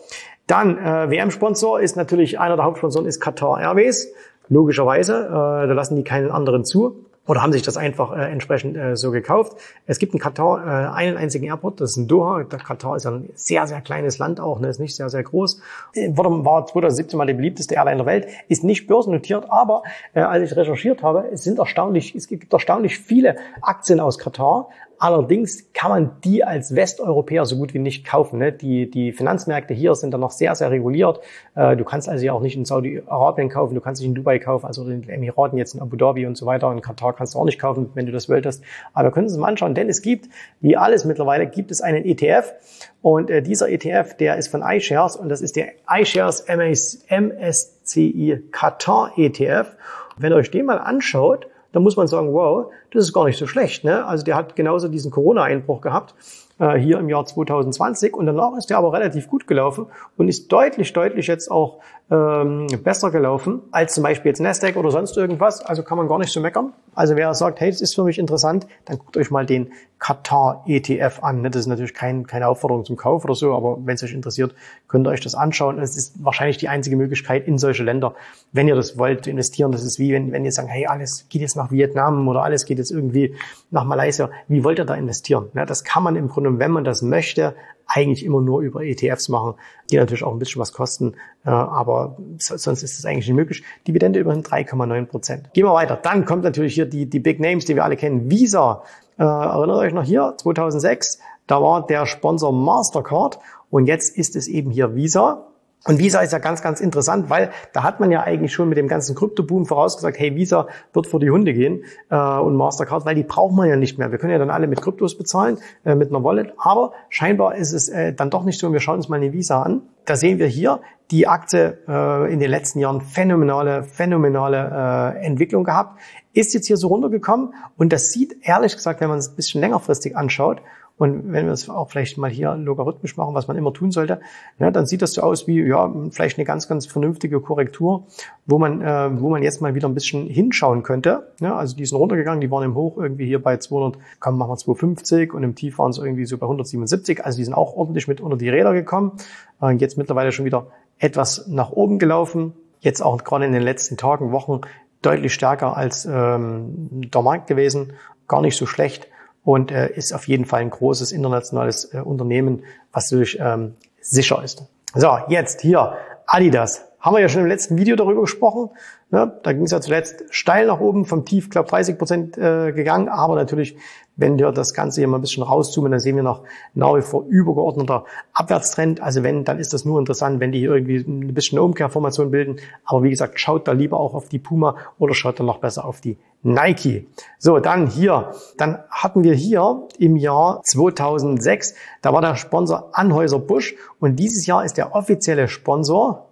dann 0.46 0.78
äh, 0.78 1.10
WM-Sponsor 1.10 1.80
ist 1.80 1.96
natürlich 1.96 2.38
einer 2.38 2.56
der 2.56 2.64
Hauptsponsoren 2.64 3.06
ist 3.06 3.20
Qatar 3.20 3.60
Airways. 3.60 4.12
Logischerweise, 4.48 5.26
äh, 5.26 5.30
da 5.30 5.72
lassen 5.72 5.96
die 5.96 6.04
keinen 6.04 6.30
anderen 6.30 6.64
zu 6.64 7.06
oder 7.26 7.42
haben 7.42 7.52
sich 7.52 7.62
das 7.62 7.76
einfach 7.76 8.16
äh, 8.16 8.30
entsprechend 8.30 8.76
äh, 8.76 8.96
so 8.96 9.10
gekauft. 9.10 9.56
Es 9.86 9.98
gibt 9.98 10.14
in 10.14 10.20
Katar 10.20 10.64
äh, 10.64 10.94
einen 10.94 11.16
einzigen 11.16 11.46
Airport, 11.46 11.80
das 11.80 11.92
ist 11.92 11.96
in 11.96 12.08
Doha. 12.08 12.44
Der 12.44 12.58
Katar 12.58 12.96
ist 12.96 13.04
ja 13.04 13.10
ein 13.10 13.28
sehr, 13.34 13.66
sehr 13.66 13.80
kleines 13.80 14.18
Land 14.18 14.40
auch, 14.40 14.60
ne, 14.60 14.68
ist 14.68 14.78
nicht 14.78 14.94
sehr, 14.94 15.10
sehr 15.10 15.22
groß. 15.22 15.60
Äh, 15.94 16.10
war 16.14 16.66
2017 16.66 17.18
mal 17.18 17.26
die 17.26 17.34
beliebteste 17.34 17.74
Airline 17.74 17.96
der 17.96 18.06
Welt, 18.06 18.26
ist 18.48 18.64
nicht 18.64 18.86
börsennotiert, 18.86 19.46
aber 19.48 19.82
äh, 20.14 20.20
als 20.20 20.50
ich 20.50 20.56
recherchiert 20.56 21.02
habe, 21.02 21.24
es 21.32 21.42
sind 21.42 21.58
erstaunlich, 21.58 22.14
es 22.14 22.28
gibt 22.28 22.52
erstaunlich 22.52 22.98
viele 22.98 23.36
Aktien 23.62 24.00
aus 24.00 24.18
Katar, 24.18 24.68
Allerdings 24.98 25.72
kann 25.74 25.90
man 25.90 26.10
die 26.24 26.42
als 26.42 26.74
Westeuropäer 26.74 27.44
so 27.44 27.56
gut 27.56 27.74
wie 27.74 27.78
nicht 27.78 28.06
kaufen. 28.06 28.38
Ne? 28.38 28.52
Die, 28.52 28.90
die 28.90 29.12
Finanzmärkte 29.12 29.74
hier 29.74 29.94
sind 29.94 30.12
dann 30.12 30.20
noch 30.20 30.30
sehr, 30.30 30.54
sehr 30.54 30.70
reguliert. 30.70 31.20
Äh, 31.54 31.76
du 31.76 31.84
kannst 31.84 32.08
also 32.08 32.24
ja 32.24 32.32
auch 32.32 32.40
nicht 32.40 32.56
in 32.56 32.64
Saudi-Arabien 32.64 33.48
kaufen, 33.48 33.74
du 33.74 33.80
kannst 33.80 34.00
nicht 34.00 34.08
in 34.08 34.14
Dubai 34.14 34.38
kaufen, 34.38 34.64
also 34.66 34.84
in 34.88 35.02
den 35.02 35.10
Emiraten, 35.10 35.58
jetzt 35.58 35.74
in 35.74 35.82
Abu 35.82 35.96
Dhabi 35.96 36.26
und 36.26 36.36
so 36.36 36.46
weiter. 36.46 36.72
In 36.72 36.80
Katar 36.80 37.14
kannst 37.14 37.34
du 37.34 37.38
auch 37.38 37.44
nicht 37.44 37.58
kaufen, 37.58 37.90
wenn 37.94 38.06
du 38.06 38.12
das 38.12 38.28
wolltest. 38.28 38.64
Aber 38.94 39.08
wir 39.08 39.12
können 39.12 39.26
uns 39.26 39.36
mal 39.36 39.48
anschauen, 39.48 39.74
denn 39.74 39.88
es 39.88 40.00
gibt, 40.00 40.28
wie 40.60 40.76
alles 40.76 41.04
mittlerweile, 41.04 41.46
gibt 41.46 41.70
es 41.70 41.82
einen 41.82 42.04
ETF. 42.04 42.54
Und 43.02 43.28
äh, 43.30 43.42
dieser 43.42 43.68
ETF, 43.68 44.16
der 44.16 44.36
ist 44.36 44.48
von 44.48 44.62
iShares 44.62 45.16
und 45.16 45.28
das 45.28 45.42
ist 45.42 45.56
der 45.56 45.68
iShares 45.88 46.46
MSCI 46.48 48.44
Qatar 48.50 49.12
ETF. 49.16 49.76
Wenn 50.16 50.32
ihr 50.32 50.36
euch 50.36 50.50
den 50.50 50.64
mal 50.64 50.78
anschaut, 50.78 51.46
dann 51.72 51.82
muss 51.82 51.96
man 51.96 52.06
sagen, 52.06 52.32
wow, 52.32 52.72
das 52.96 53.04
ist 53.04 53.12
gar 53.12 53.26
nicht 53.26 53.38
so 53.38 53.46
schlecht. 53.46 53.84
Ne? 53.84 54.04
Also 54.04 54.24
der 54.24 54.36
hat 54.36 54.56
genauso 54.56 54.88
diesen 54.88 55.10
Corona-Einbruch 55.10 55.80
gehabt 55.80 56.14
äh, 56.58 56.78
hier 56.78 56.98
im 56.98 57.08
Jahr 57.08 57.24
2020 57.24 58.14
und 58.14 58.26
danach 58.26 58.56
ist 58.56 58.70
der 58.70 58.78
aber 58.78 58.92
relativ 58.92 59.28
gut 59.28 59.46
gelaufen 59.46 59.86
und 60.16 60.28
ist 60.28 60.50
deutlich, 60.50 60.92
deutlich 60.92 61.26
jetzt 61.26 61.50
auch 61.50 61.80
ähm, 62.08 62.68
besser 62.84 63.10
gelaufen 63.10 63.62
als 63.72 63.94
zum 63.94 64.04
Beispiel 64.04 64.30
jetzt 64.30 64.40
Nasdaq 64.40 64.76
oder 64.76 64.90
sonst 64.90 65.16
irgendwas. 65.16 65.60
Also 65.60 65.82
kann 65.82 65.98
man 65.98 66.08
gar 66.08 66.18
nicht 66.18 66.32
so 66.32 66.40
meckern. 66.40 66.72
Also 66.94 67.16
wer 67.16 67.34
sagt, 67.34 67.60
hey, 67.60 67.70
das 67.70 67.80
ist 67.80 67.94
für 67.94 68.04
mich 68.04 68.18
interessant, 68.18 68.66
dann 68.84 68.98
guckt 68.98 69.16
euch 69.16 69.30
mal 69.30 69.44
den 69.44 69.72
Qatar 69.98 70.62
ETF 70.66 71.18
an. 71.22 71.42
Ne? 71.42 71.50
Das 71.50 71.60
ist 71.60 71.66
natürlich 71.66 71.94
kein, 71.94 72.26
keine 72.26 72.46
Aufforderung 72.48 72.84
zum 72.84 72.96
Kauf 72.96 73.24
oder 73.24 73.34
so, 73.34 73.54
aber 73.54 73.78
wenn 73.84 73.96
es 73.96 74.02
euch 74.04 74.12
interessiert, 74.12 74.54
könnt 74.88 75.06
ihr 75.06 75.10
euch 75.10 75.20
das 75.20 75.34
anschauen. 75.34 75.80
Es 75.80 75.96
ist 75.96 76.22
wahrscheinlich 76.22 76.58
die 76.58 76.68
einzige 76.68 76.96
Möglichkeit 76.96 77.46
in 77.48 77.58
solche 77.58 77.82
Länder, 77.82 78.14
wenn 78.52 78.68
ihr 78.68 78.76
das 78.76 78.96
wollt, 78.98 79.26
investieren. 79.26 79.72
Das 79.72 79.82
ist 79.82 79.98
wie 79.98 80.12
wenn, 80.12 80.30
wenn 80.32 80.44
ihr 80.44 80.52
sagt, 80.52 80.68
hey, 80.68 80.86
alles 80.86 81.26
geht 81.28 81.42
jetzt 81.42 81.56
nach 81.56 81.72
Vietnam 81.72 82.28
oder 82.28 82.44
alles 82.44 82.66
geht 82.66 82.78
jetzt 82.78 82.85
jetzt 82.86 82.96
irgendwie 82.96 83.34
nach 83.70 83.84
Malaysia. 83.84 84.30
Wie 84.48 84.64
wollt 84.64 84.78
ihr 84.78 84.84
da 84.84 84.94
investieren? 84.94 85.50
Ja, 85.54 85.66
das 85.66 85.84
kann 85.84 86.02
man 86.02 86.16
im 86.16 86.28
Grunde, 86.28 86.58
wenn 86.58 86.70
man 86.70 86.84
das 86.84 87.02
möchte, 87.02 87.54
eigentlich 87.86 88.24
immer 88.24 88.40
nur 88.40 88.60
über 88.62 88.82
ETFs 88.82 89.28
machen, 89.28 89.54
die 89.90 89.96
natürlich 89.96 90.24
auch 90.24 90.32
ein 90.32 90.38
bisschen 90.38 90.60
was 90.60 90.72
kosten, 90.72 91.14
äh, 91.44 91.50
aber 91.50 92.16
sonst 92.38 92.82
ist 92.82 92.98
das 92.98 93.04
eigentlich 93.04 93.28
nicht 93.28 93.36
möglich. 93.36 93.64
Dividende 93.86 94.18
immerhin 94.18 94.42
3,9 94.42 95.06
Prozent. 95.06 95.54
Gehen 95.54 95.64
wir 95.64 95.74
weiter. 95.74 95.96
Dann 95.96 96.24
kommt 96.24 96.42
natürlich 96.42 96.74
hier 96.74 96.86
die, 96.86 97.06
die 97.06 97.20
Big 97.20 97.38
Names, 97.38 97.64
die 97.64 97.76
wir 97.76 97.84
alle 97.84 97.96
kennen. 97.96 98.30
Visa, 98.30 98.82
äh, 99.18 99.22
erinnert 99.22 99.78
euch 99.78 99.92
noch 99.92 100.02
hier, 100.02 100.34
2006, 100.36 101.20
da 101.46 101.62
war 101.62 101.86
der 101.86 102.06
Sponsor 102.06 102.52
Mastercard 102.52 103.38
und 103.70 103.86
jetzt 103.86 104.16
ist 104.16 104.34
es 104.36 104.48
eben 104.48 104.70
hier 104.70 104.94
Visa. 104.96 105.46
Und 105.86 105.98
Visa 105.98 106.20
ist 106.20 106.32
ja 106.32 106.38
ganz, 106.38 106.62
ganz 106.62 106.80
interessant, 106.80 107.30
weil 107.30 107.50
da 107.72 107.82
hat 107.82 108.00
man 108.00 108.10
ja 108.10 108.22
eigentlich 108.22 108.52
schon 108.52 108.68
mit 108.68 108.76
dem 108.76 108.88
ganzen 108.88 109.14
Kryptoboom 109.14 109.66
vorausgesagt, 109.66 110.18
hey, 110.18 110.34
Visa 110.34 110.66
wird 110.92 111.06
vor 111.06 111.20
die 111.20 111.30
Hunde 111.30 111.54
gehen 111.54 111.84
äh, 112.10 112.16
und 112.16 112.56
Mastercard, 112.56 113.04
weil 113.06 113.14
die 113.14 113.22
braucht 113.22 113.54
man 113.54 113.68
ja 113.68 113.76
nicht 113.76 113.98
mehr. 113.98 114.10
Wir 114.10 114.18
können 114.18 114.32
ja 114.32 114.38
dann 114.38 114.50
alle 114.50 114.66
mit 114.66 114.82
Kryptos 114.82 115.16
bezahlen, 115.16 115.58
äh, 115.84 115.94
mit 115.94 116.10
einer 116.10 116.24
Wallet. 116.24 116.54
Aber 116.58 116.92
scheinbar 117.08 117.54
ist 117.54 117.72
es 117.72 117.88
äh, 117.88 118.12
dann 118.12 118.30
doch 118.30 118.44
nicht 118.44 118.58
so. 118.58 118.66
Und 118.66 118.72
wir 118.72 118.80
schauen 118.80 118.96
uns 118.96 119.08
mal 119.08 119.16
eine 119.16 119.32
Visa 119.32 119.62
an. 119.62 119.82
Da 120.04 120.16
sehen 120.16 120.38
wir 120.38 120.46
hier 120.46 120.80
die 121.10 121.28
Aktie 121.28 121.78
äh, 121.86 122.32
in 122.32 122.40
den 122.40 122.50
letzten 122.50 122.80
Jahren 122.80 123.00
phänomenale, 123.00 123.84
phänomenale 123.84 125.14
äh, 125.16 125.24
Entwicklung 125.24 125.64
gehabt. 125.64 126.00
Ist 126.32 126.52
jetzt 126.54 126.66
hier 126.66 126.76
so 126.76 126.88
runtergekommen 126.88 127.54
und 127.76 127.92
das 127.92 128.12
sieht 128.12 128.36
ehrlich 128.42 128.74
gesagt, 128.74 129.00
wenn 129.00 129.08
man 129.08 129.18
es 129.18 129.30
ein 129.30 129.36
bisschen 129.36 129.60
längerfristig 129.60 130.16
anschaut, 130.16 130.60
und 130.98 131.30
wenn 131.30 131.44
wir 131.44 131.52
es 131.52 131.68
auch 131.68 131.90
vielleicht 131.90 132.16
mal 132.16 132.30
hier 132.30 132.54
logarithmisch 132.54 133.18
machen, 133.18 133.34
was 133.34 133.48
man 133.48 133.56
immer 133.58 133.72
tun 133.72 133.90
sollte, 133.90 134.20
ja, 134.58 134.70
dann 134.70 134.86
sieht 134.86 135.02
das 135.02 135.12
so 135.12 135.22
aus 135.22 135.46
wie 135.46 135.60
ja 135.60 135.92
vielleicht 136.10 136.38
eine 136.38 136.46
ganz, 136.46 136.68
ganz 136.68 136.86
vernünftige 136.86 137.40
Korrektur, 137.40 138.06
wo 138.46 138.58
man, 138.58 138.80
äh, 138.80 139.20
wo 139.20 139.28
man 139.28 139.42
jetzt 139.42 139.60
mal 139.60 139.74
wieder 139.74 139.88
ein 139.88 139.94
bisschen 139.94 140.26
hinschauen 140.26 140.82
könnte. 140.82 141.32
Ja, 141.40 141.54
also 141.56 141.76
die 141.76 141.84
sind 141.84 141.98
runtergegangen, 141.98 142.40
die 142.40 142.50
waren 142.50 142.62
im 142.62 142.74
Hoch 142.74 142.96
irgendwie 142.96 143.26
hier 143.26 143.42
bei 143.42 143.58
200, 143.58 143.98
komm, 144.20 144.38
machen 144.38 144.52
wir 144.52 144.56
250 144.56 145.34
und 145.34 145.42
im 145.42 145.54
Tief 145.54 145.78
waren 145.78 145.92
sie 145.92 146.02
irgendwie 146.02 146.24
so 146.24 146.38
bei 146.38 146.46
177. 146.46 147.22
Also 147.24 147.36
die 147.36 147.44
sind 147.44 147.54
auch 147.54 147.76
ordentlich 147.76 148.08
mit 148.08 148.22
unter 148.22 148.38
die 148.38 148.48
Räder 148.48 148.72
gekommen. 148.72 149.12
Äh, 149.60 149.72
jetzt 149.72 149.98
mittlerweile 149.98 150.32
schon 150.32 150.46
wieder 150.46 150.68
etwas 150.98 151.46
nach 151.46 151.72
oben 151.72 151.98
gelaufen. 151.98 152.54
Jetzt 152.80 153.02
auch 153.02 153.22
gerade 153.22 153.44
in 153.44 153.52
den 153.52 153.62
letzten 153.62 153.98
Tagen, 153.98 154.32
Wochen 154.32 154.62
deutlich 155.02 155.34
stärker 155.34 155.76
als 155.76 156.06
ähm, 156.06 156.88
der 156.90 157.20
Markt 157.20 157.48
gewesen. 157.48 157.92
Gar 158.28 158.40
nicht 158.40 158.56
so 158.56 158.64
schlecht 158.64 159.08
und 159.46 159.70
äh, 159.70 159.88
ist 159.94 160.12
auf 160.12 160.26
jeden 160.26 160.44
Fall 160.44 160.60
ein 160.60 160.70
großes 160.70 161.12
internationales 161.12 161.94
äh, 161.94 162.00
Unternehmen, 162.00 162.64
was 162.92 163.12
natürlich 163.12 163.38
ähm, 163.40 163.76
sicher 164.00 164.42
ist. 164.42 164.64
So, 164.92 165.18
jetzt 165.28 165.60
hier 165.60 165.94
Adidas. 166.26 166.84
Haben 166.98 167.14
wir 167.14 167.20
ja 167.20 167.28
schon 167.28 167.42
im 167.42 167.46
letzten 167.46 167.78
Video 167.78 167.94
darüber 167.94 168.22
gesprochen. 168.22 168.70
Ne? 169.10 169.38
Da 169.44 169.52
ging 169.52 169.62
es 169.62 169.70
ja 169.70 169.80
zuletzt 169.80 170.24
steil 170.30 170.66
nach 170.66 170.80
oben, 170.80 171.04
vom 171.04 171.24
Tief, 171.24 171.48
glaube 171.48 171.68
30 171.68 171.96
Prozent 171.96 172.36
äh, 172.36 172.72
gegangen. 172.72 173.08
Aber 173.08 173.36
natürlich, 173.36 173.76
wenn 174.16 174.38
wir 174.38 174.50
das 174.50 174.74
Ganze 174.74 175.00
hier 175.00 175.08
mal 175.08 175.18
ein 175.18 175.20
bisschen 175.20 175.42
rauszoomen, 175.42 175.92
dann 175.92 176.00
sehen 176.00 176.16
wir 176.16 176.22
noch 176.22 176.42
nach 176.74 176.96
wie 176.96 177.02
vor 177.02 177.24
übergeordneter 177.28 178.04
Abwärtstrend. 178.32 179.00
Also 179.00 179.22
wenn, 179.22 179.44
dann 179.44 179.58
ist 179.58 179.72
das 179.72 179.84
nur 179.84 179.98
interessant, 179.98 180.40
wenn 180.40 180.52
die 180.52 180.58
hier 180.58 180.74
irgendwie 180.74 180.96
ein 180.96 181.34
bisschen 181.34 181.58
eine 181.58 181.64
Umkehrformation 181.64 182.30
bilden. 182.30 182.56
Aber 182.84 183.02
wie 183.02 183.10
gesagt, 183.10 183.38
schaut 183.38 183.68
da 183.68 183.72
lieber 183.72 184.00
auch 184.00 184.14
auf 184.14 184.28
die 184.28 184.38
Puma 184.38 184.76
oder 184.98 185.14
schaut 185.14 185.38
dann 185.38 185.46
noch 185.46 185.58
besser 185.58 185.84
auf 185.84 186.00
die 186.00 186.16
Nike. 186.42 187.06
So, 187.38 187.58
dann 187.58 187.86
hier. 187.88 188.32
Dann 188.56 188.78
hatten 188.88 189.22
wir 189.22 189.34
hier 189.34 189.86
im 189.98 190.16
Jahr 190.16 190.62
2006, 190.62 191.74
da 192.02 192.12
war 192.12 192.20
der 192.20 192.36
Sponsor 192.36 192.90
Anhäuser 192.92 193.38
Busch 193.38 193.74
und 194.00 194.16
dieses 194.16 194.46
Jahr 194.46 194.64
ist 194.64 194.76
der 194.76 194.94
offizielle 194.94 195.48
Sponsor 195.48 196.28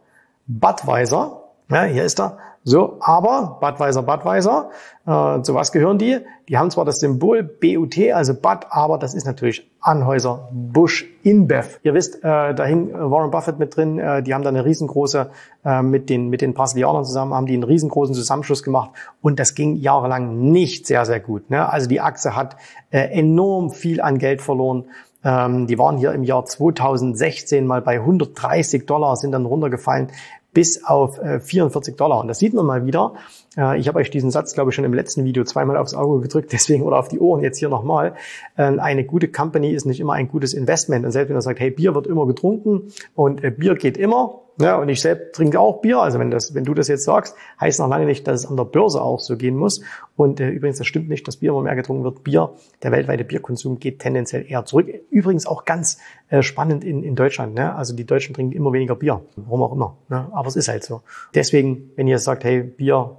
Budweiser. 0.47 1.44
Ja, 1.71 1.85
hier 1.85 2.05
ist 2.05 2.21
er. 2.21 2.39
So, 2.67 2.97
aber 3.01 3.59
Budweiser, 3.61 4.03
Budweiser, 4.03 4.71
äh, 5.07 5.43
zu 5.43 5.55
was 5.55 5.71
gehören 5.71 5.99
die? 5.99 6.19
Die 6.49 6.57
haben 6.57 6.71
zwar 6.71 6.87
das 6.87 6.99
Symbol 6.99 7.43
BUT, 7.43 7.99
also 8.13 8.33
Bud, 8.33 8.67
aber 8.71 8.97
das 8.97 9.13
ist 9.13 9.27
natürlich 9.27 9.71
Anhäuser 9.81 10.49
Busch 10.51 11.05
InBev. 11.23 11.81
Ihr 11.83 11.93
wisst, 11.93 12.17
äh, 12.25 12.55
da 12.55 12.65
hing 12.65 12.91
Warren 12.93 13.31
Buffett 13.31 13.59
mit 13.59 13.77
drin, 13.77 13.99
äh, 13.99 14.23
die 14.23 14.33
haben 14.33 14.43
da 14.43 14.49
eine 14.49 14.65
riesengroße, 14.65 15.29
äh, 15.65 15.83
mit 15.83 16.09
den, 16.09 16.31
mit 16.31 16.41
den 16.41 16.55
Brasilianern 16.55 17.05
zusammen, 17.05 17.35
haben 17.35 17.45
die 17.45 17.53
einen 17.53 17.65
riesengroßen 17.65 18.15
Zusammenschluss 18.15 18.63
gemacht 18.63 18.93
und 19.21 19.39
das 19.39 19.55
ging 19.55 19.77
jahrelang 19.77 20.51
nicht 20.51 20.87
sehr, 20.87 21.05
sehr 21.05 21.21
gut. 21.21 21.51
Ne? 21.51 21.69
Also 21.69 21.87
die 21.87 22.01
Achse 22.01 22.35
hat 22.35 22.57
äh, 22.91 23.01
enorm 23.11 23.71
viel 23.71 24.01
an 24.01 24.17
Geld 24.17 24.41
verloren. 24.41 24.87
Ähm, 25.23 25.67
die 25.67 25.79
waren 25.79 25.99
hier 25.99 26.13
im 26.13 26.23
Jahr 26.23 26.47
2016 26.47 27.67
mal 27.67 27.83
bei 27.83 27.97
130 27.97 28.87
Dollar, 28.87 29.17
sind 29.17 29.33
dann 29.33 29.45
runtergefallen 29.45 30.09
bis 30.55 30.85
auf 30.85 31.19
äh, 31.19 31.41
44 31.41 31.97
Dollar. 31.97 32.21
Und 32.21 32.29
das 32.29 32.39
sieht 32.39 32.55
man 32.55 32.65
mal 32.65 32.87
wieder. 32.87 33.15
Äh, 33.57 33.79
ich 33.79 33.89
habe 33.89 33.99
euch 33.99 34.11
diesen 34.11 34.31
Satz, 34.31 34.55
glaube 34.55 34.71
ich, 34.71 34.77
schon 34.77 34.85
im 34.85 34.95
letzten 34.95 35.25
Video 35.25 35.45
zweimal 35.45 35.77
aufs 35.77 35.95
Auge 35.95 36.23
gedrückt, 36.23 36.53
deswegen 36.53 36.85
oder 36.85 36.99
auf 36.99 37.09
die 37.09 37.19
Ohren 37.19 37.43
jetzt 37.43 37.59
hier 37.59 37.69
nochmal. 37.69 38.15
Äh, 38.57 38.63
eine 38.79 39.05
gute 39.05 39.29
Company 39.29 39.73
ist 39.73 39.85
nicht 39.85 40.01
immer 40.01 40.15
ein 40.15 40.29
gutes 40.29 40.55
Investment. 40.55 41.05
Und 41.05 41.11
selbst 41.13 41.29
wenn 41.29 41.37
er 41.37 41.43
sagt, 41.43 41.61
hey, 41.61 41.71
Bier 41.71 41.95
wird 41.95 42.07
immer 42.07 42.27
getrunken 42.27 42.93
und 43.15 43.45
äh, 43.45 43.51
Bier 43.51 43.75
geht 43.75 43.99
immer, 43.99 44.44
ja, 44.59 44.77
und 44.77 44.89
ich 44.89 45.01
selbst 45.01 45.35
trinke 45.35 45.59
auch 45.59 45.81
Bier. 45.81 45.99
Also 45.99 46.19
wenn, 46.21 46.31
das, 46.31 46.55
wenn 46.55 46.65
du 46.65 46.75
das 46.75 46.87
jetzt 46.87 47.05
sagst, 47.05 47.37
heißt 47.61 47.81
noch 47.81 47.89
lange 47.89 48.07
nicht, 48.07 48.27
dass 48.29 48.45
es 48.45 48.47
an 48.47 48.57
der 48.57 48.65
Börse 48.65 49.03
auch 49.03 49.19
so 49.19 49.37
gehen 49.37 49.57
muss. 49.57 49.81
Und 50.17 50.39
äh, 50.39 50.49
übrigens, 50.49 50.79
das 50.79 50.87
stimmt 50.87 51.09
nicht, 51.09 51.27
dass 51.27 51.39
Bier 51.39 51.51
immer 51.51 51.63
mehr 51.63 51.75
getrunken 51.75 52.05
wird. 52.05 52.23
Bier, 52.23 52.55
der 52.83 52.93
weltweite 52.93 53.25
Bierkonsum 53.25 53.81
geht 53.81 53.99
tendenziell 53.99 54.47
eher 54.49 54.65
zurück. 54.65 54.89
Übrigens 55.11 55.47
auch 55.47 55.65
ganz 55.65 55.99
äh, 56.29 56.43
spannend 56.43 56.85
in, 56.85 57.03
in 57.03 57.17
Deutschland. 57.17 57.55
Ne? 57.55 57.75
Also 57.75 57.97
die 57.97 58.07
Deutschen 58.07 58.35
trinken 58.35 58.53
immer 58.53 58.73
weniger 58.73 58.95
Bier. 58.95 59.23
Warum 59.35 59.63
auch 59.63 59.73
immer. 59.73 59.97
Ne? 60.09 60.29
Aber 60.33 60.47
es 60.47 60.55
ist 60.55 60.69
halt 60.69 60.85
so. 60.85 61.03
Deswegen, 61.35 61.91
wenn 61.97 62.07
ihr 62.07 62.21
sagt, 62.21 62.45
hey, 62.45 62.63
Bier 62.63 63.17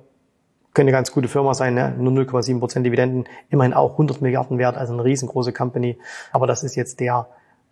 könnte 0.74 0.89
eine 0.89 0.98
ganz 0.98 1.12
gute 1.12 1.27
Firma 1.27 1.54
sein, 1.54 1.74
ne? 1.74 1.96
nur 1.98 2.13
0,7 2.13 2.60
Prozent 2.60 2.86
Dividenden, 2.86 3.25
immerhin 3.50 3.74
auch 3.74 3.94
100 3.94 4.22
Milliarden 4.22 4.58
wert, 4.58 4.77
also 4.77 4.94
eine 4.94 5.04
riesengroße 5.04 5.51
Company. 5.51 5.98
Aber 6.32 6.48
das 6.48 6.63
ist 6.63 6.75
jetzt 6.75 7.01
der 7.01 7.27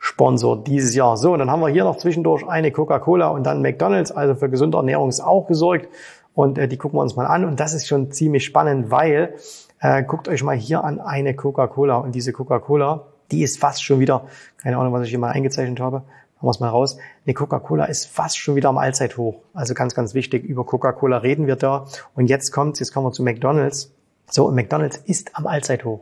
Sponsor 0.05 0.62
dieses 0.62 0.93
Jahr. 0.95 1.15
So, 1.15 1.31
und 1.31 1.39
dann 1.39 1.50
haben 1.50 1.62
wir 1.62 1.69
hier 1.69 1.86
noch 1.86 1.95
zwischendurch 1.95 2.45
eine 2.45 2.74
Coca-Cola 2.74 3.29
und 3.29 3.45
dann 3.45 3.62
McDonald's, 3.62 4.12
also 4.12 4.36
für 4.36 4.50
gesunde 4.50 4.77
Ernährung 4.77 5.07
ist 5.07 5.22
auch 5.22 5.48
gesorgt. 5.48 5.88
Und 6.33 6.57
äh, 6.57 6.67
die 6.67 6.75
gucken 6.75 7.00
wir 7.00 7.03
uns 7.03 7.15
mal 7.15 7.25
an. 7.25 7.45
Und 7.45 7.62
das 7.62 7.74
ist 7.74 7.88
schon 7.88 8.12
ziemlich 8.12 8.43
spannend, 8.43 8.91
weil 8.91 9.36
äh, 9.79 10.03
guckt 10.03 10.27
euch 10.27 10.43
mal 10.43 10.57
hier 10.57 10.83
an 10.83 11.00
eine 11.00 11.33
Coca-Cola. 11.33 11.95
Und 11.95 12.15
diese 12.15 12.33
Coca-Cola, 12.33 13.05
die 13.31 13.43
ist 13.43 13.57
fast 13.60 13.81
schon 13.81 14.01
wieder, 14.01 14.25
keine 14.57 14.77
Ahnung, 14.77 14.91
was 14.91 15.03
ich 15.03 15.10
hier 15.10 15.19
mal 15.19 15.31
eingezeichnet 15.31 15.79
habe, 15.79 16.00
machen 16.00 16.07
wir 16.41 16.50
es 16.50 16.60
mal 16.60 16.67
raus. 16.67 16.98
Eine 17.25 17.33
Coca-Cola 17.33 17.86
ist 17.86 18.07
fast 18.07 18.38
schon 18.38 18.55
wieder 18.55 18.67
am 18.67 18.77
Allzeithoch. 18.77 19.36
Also 19.53 19.74
ganz, 19.74 19.95
ganz 19.95 20.13
wichtig, 20.13 20.43
über 20.43 20.65
Coca-Cola 20.65 21.19
reden 21.19 21.48
wir 21.48 21.55
da. 21.55 21.86
Und 22.13 22.27
jetzt 22.27 22.51
kommt, 22.51 22.77
jetzt 22.81 22.93
kommen 22.93 23.07
wir 23.07 23.13
zu 23.13 23.24
McDonald's. 23.24 23.93
So, 24.29 24.48
und 24.48 24.55
McDonald's 24.55 24.98
ist 24.98 25.38
am 25.38 25.48
Allzeithoch. 25.48 26.01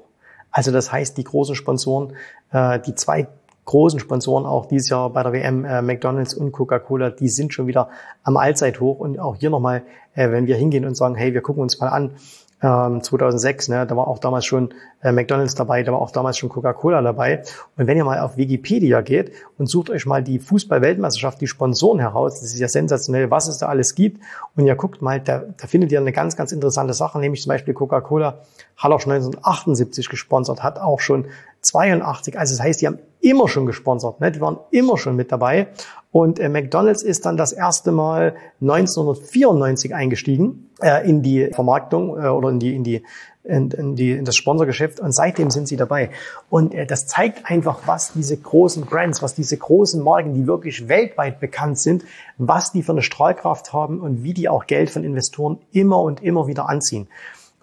Also 0.50 0.72
das 0.72 0.92
heißt, 0.92 1.18
die 1.18 1.24
großen 1.24 1.54
Sponsoren, 1.54 2.14
äh, 2.52 2.80
die 2.80 2.96
zwei 2.96 3.28
großen 3.72 4.02
Sponsoren 4.02 4.46
auch 4.46 4.66
dieses 4.66 4.90
Jahr 4.90 5.10
bei 5.12 5.24
der 5.24 5.32
WM, 5.32 5.64
äh, 5.64 5.82
McDonald's 5.82 6.34
und 6.34 6.52
Coca-Cola, 6.52 7.10
die 7.10 7.30
sind 7.30 7.54
schon 7.54 7.68
wieder 7.68 7.88
am 8.22 8.36
Allzeithoch. 8.36 9.00
Und 9.00 9.18
auch 9.18 9.38
hier 9.38 9.50
nochmal, 9.50 9.84
äh, 10.14 10.30
wenn 10.30 10.46
wir 10.46 10.58
hingehen 10.58 10.84
und 10.84 10.96
sagen, 10.96 11.16
hey, 11.16 11.34
wir 11.34 11.40
gucken 11.40 11.64
uns 11.64 11.80
mal 11.80 11.88
an, 11.88 12.12
ähm, 12.62 13.02
2006, 13.02 13.70
ne, 13.70 13.88
da 13.88 13.96
war 13.96 14.10
auch 14.10 14.20
damals 14.20 14.46
schon 14.46 14.74
äh, 15.02 15.14
McDonald's 15.14 15.56
dabei, 15.56 15.84
da 15.84 15.94
war 15.94 16.00
auch 16.00 16.12
damals 16.12 16.38
schon 16.38 16.50
Coca-Cola 16.50 17.02
dabei. 17.02 17.44
Und 17.78 17.88
wenn 17.88 17.96
ihr 17.96 18.04
mal 18.04 18.20
auf 18.20 18.36
Wikipedia 18.36 19.00
geht 19.00 19.32
und 19.58 19.68
sucht 19.68 19.90
euch 19.90 20.06
mal 20.06 20.22
die 20.22 20.38
Fußball-Weltmeisterschaft, 20.38 21.40
die 21.40 21.48
Sponsoren 21.48 22.00
heraus, 22.00 22.42
das 22.42 22.54
ist 22.54 22.60
ja 22.60 22.68
sensationell, 22.68 23.32
was 23.32 23.48
es 23.48 23.58
da 23.58 23.68
alles 23.68 23.96
gibt. 23.96 24.22
Und 24.58 24.66
ihr 24.66 24.76
guckt 24.76 25.02
mal, 25.02 25.22
da, 25.22 25.44
da 25.58 25.68
findet 25.68 25.94
ihr 25.94 26.02
eine 26.02 26.12
ganz, 26.12 26.36
ganz 26.36 26.52
interessante 26.52 26.94
Sache, 26.94 27.20
nämlich 27.20 27.42
zum 27.42 27.52
Beispiel 27.52 27.74
Coca-Cola 27.74 28.40
hat 28.76 28.92
auch 28.92 29.00
schon 29.00 29.14
1978 29.14 30.10
gesponsert, 30.10 30.62
hat 30.62 30.78
auch 30.78 31.00
schon 31.00 31.28
82, 31.62 32.38
also 32.38 32.56
das 32.56 32.64
heißt, 32.64 32.82
die 32.82 32.88
haben 32.88 33.00
immer 33.20 33.48
schon 33.48 33.66
gesponsert, 33.66 34.20
ne? 34.20 34.32
die 34.32 34.42
waren 34.42 34.58
immer 34.72 34.98
schon 34.98 35.16
mit 35.16 35.32
dabei. 35.32 35.68
Und 36.12 36.40
äh, 36.40 36.50
McDonald's 36.50 37.04
ist 37.04 37.26
dann 37.26 37.38
das 37.38 37.54
erste 37.54 37.92
Mal 37.92 38.36
1994 38.62 39.96
eingestiegen 39.96 40.70
äh, 40.82 41.08
in 41.08 41.22
die 41.22 41.52
Vermarktung 41.54 42.18
äh, 42.22 42.28
oder 42.28 42.50
in 42.50 42.60
die, 42.60 42.76
in 42.76 42.84
die 42.84 43.04
in, 43.44 43.72
in, 43.72 43.96
die, 43.96 44.12
in 44.12 44.26
das 44.26 44.36
Sponsorgeschäft 44.36 45.00
und 45.00 45.14
seitdem 45.14 45.50
sind 45.50 45.68
sie 45.68 45.78
dabei. 45.78 46.12
Und 46.50 46.74
äh, 46.74 46.86
das 46.86 47.08
zeigt 47.08 47.50
einfach, 47.50 47.82
was 47.86 48.14
diese 48.14 48.38
großen 48.38 48.86
Brands, 48.86 49.22
was 49.22 49.34
diese 49.34 49.58
großen 49.58 50.04
Marken, 50.04 50.34
die 50.34 50.46
wirklich 50.46 50.88
weltweit 50.88 51.40
bekannt 51.40 51.80
sind, 51.80 52.04
was 52.38 52.72
die 52.72 52.84
für 52.84 52.92
eine 52.92 53.02
Strahlkraft 53.02 53.74
haben 53.74 54.00
und 54.00 54.24
wie 54.24 54.34
die 54.34 54.48
auch 54.48 54.68
Geld 54.68 54.90
von 54.90 55.04
Investoren 55.04 55.60
immer 55.72 56.02
und 56.02 56.22
immer 56.22 56.48
wieder 56.48 56.70
anziehen. 56.70 57.08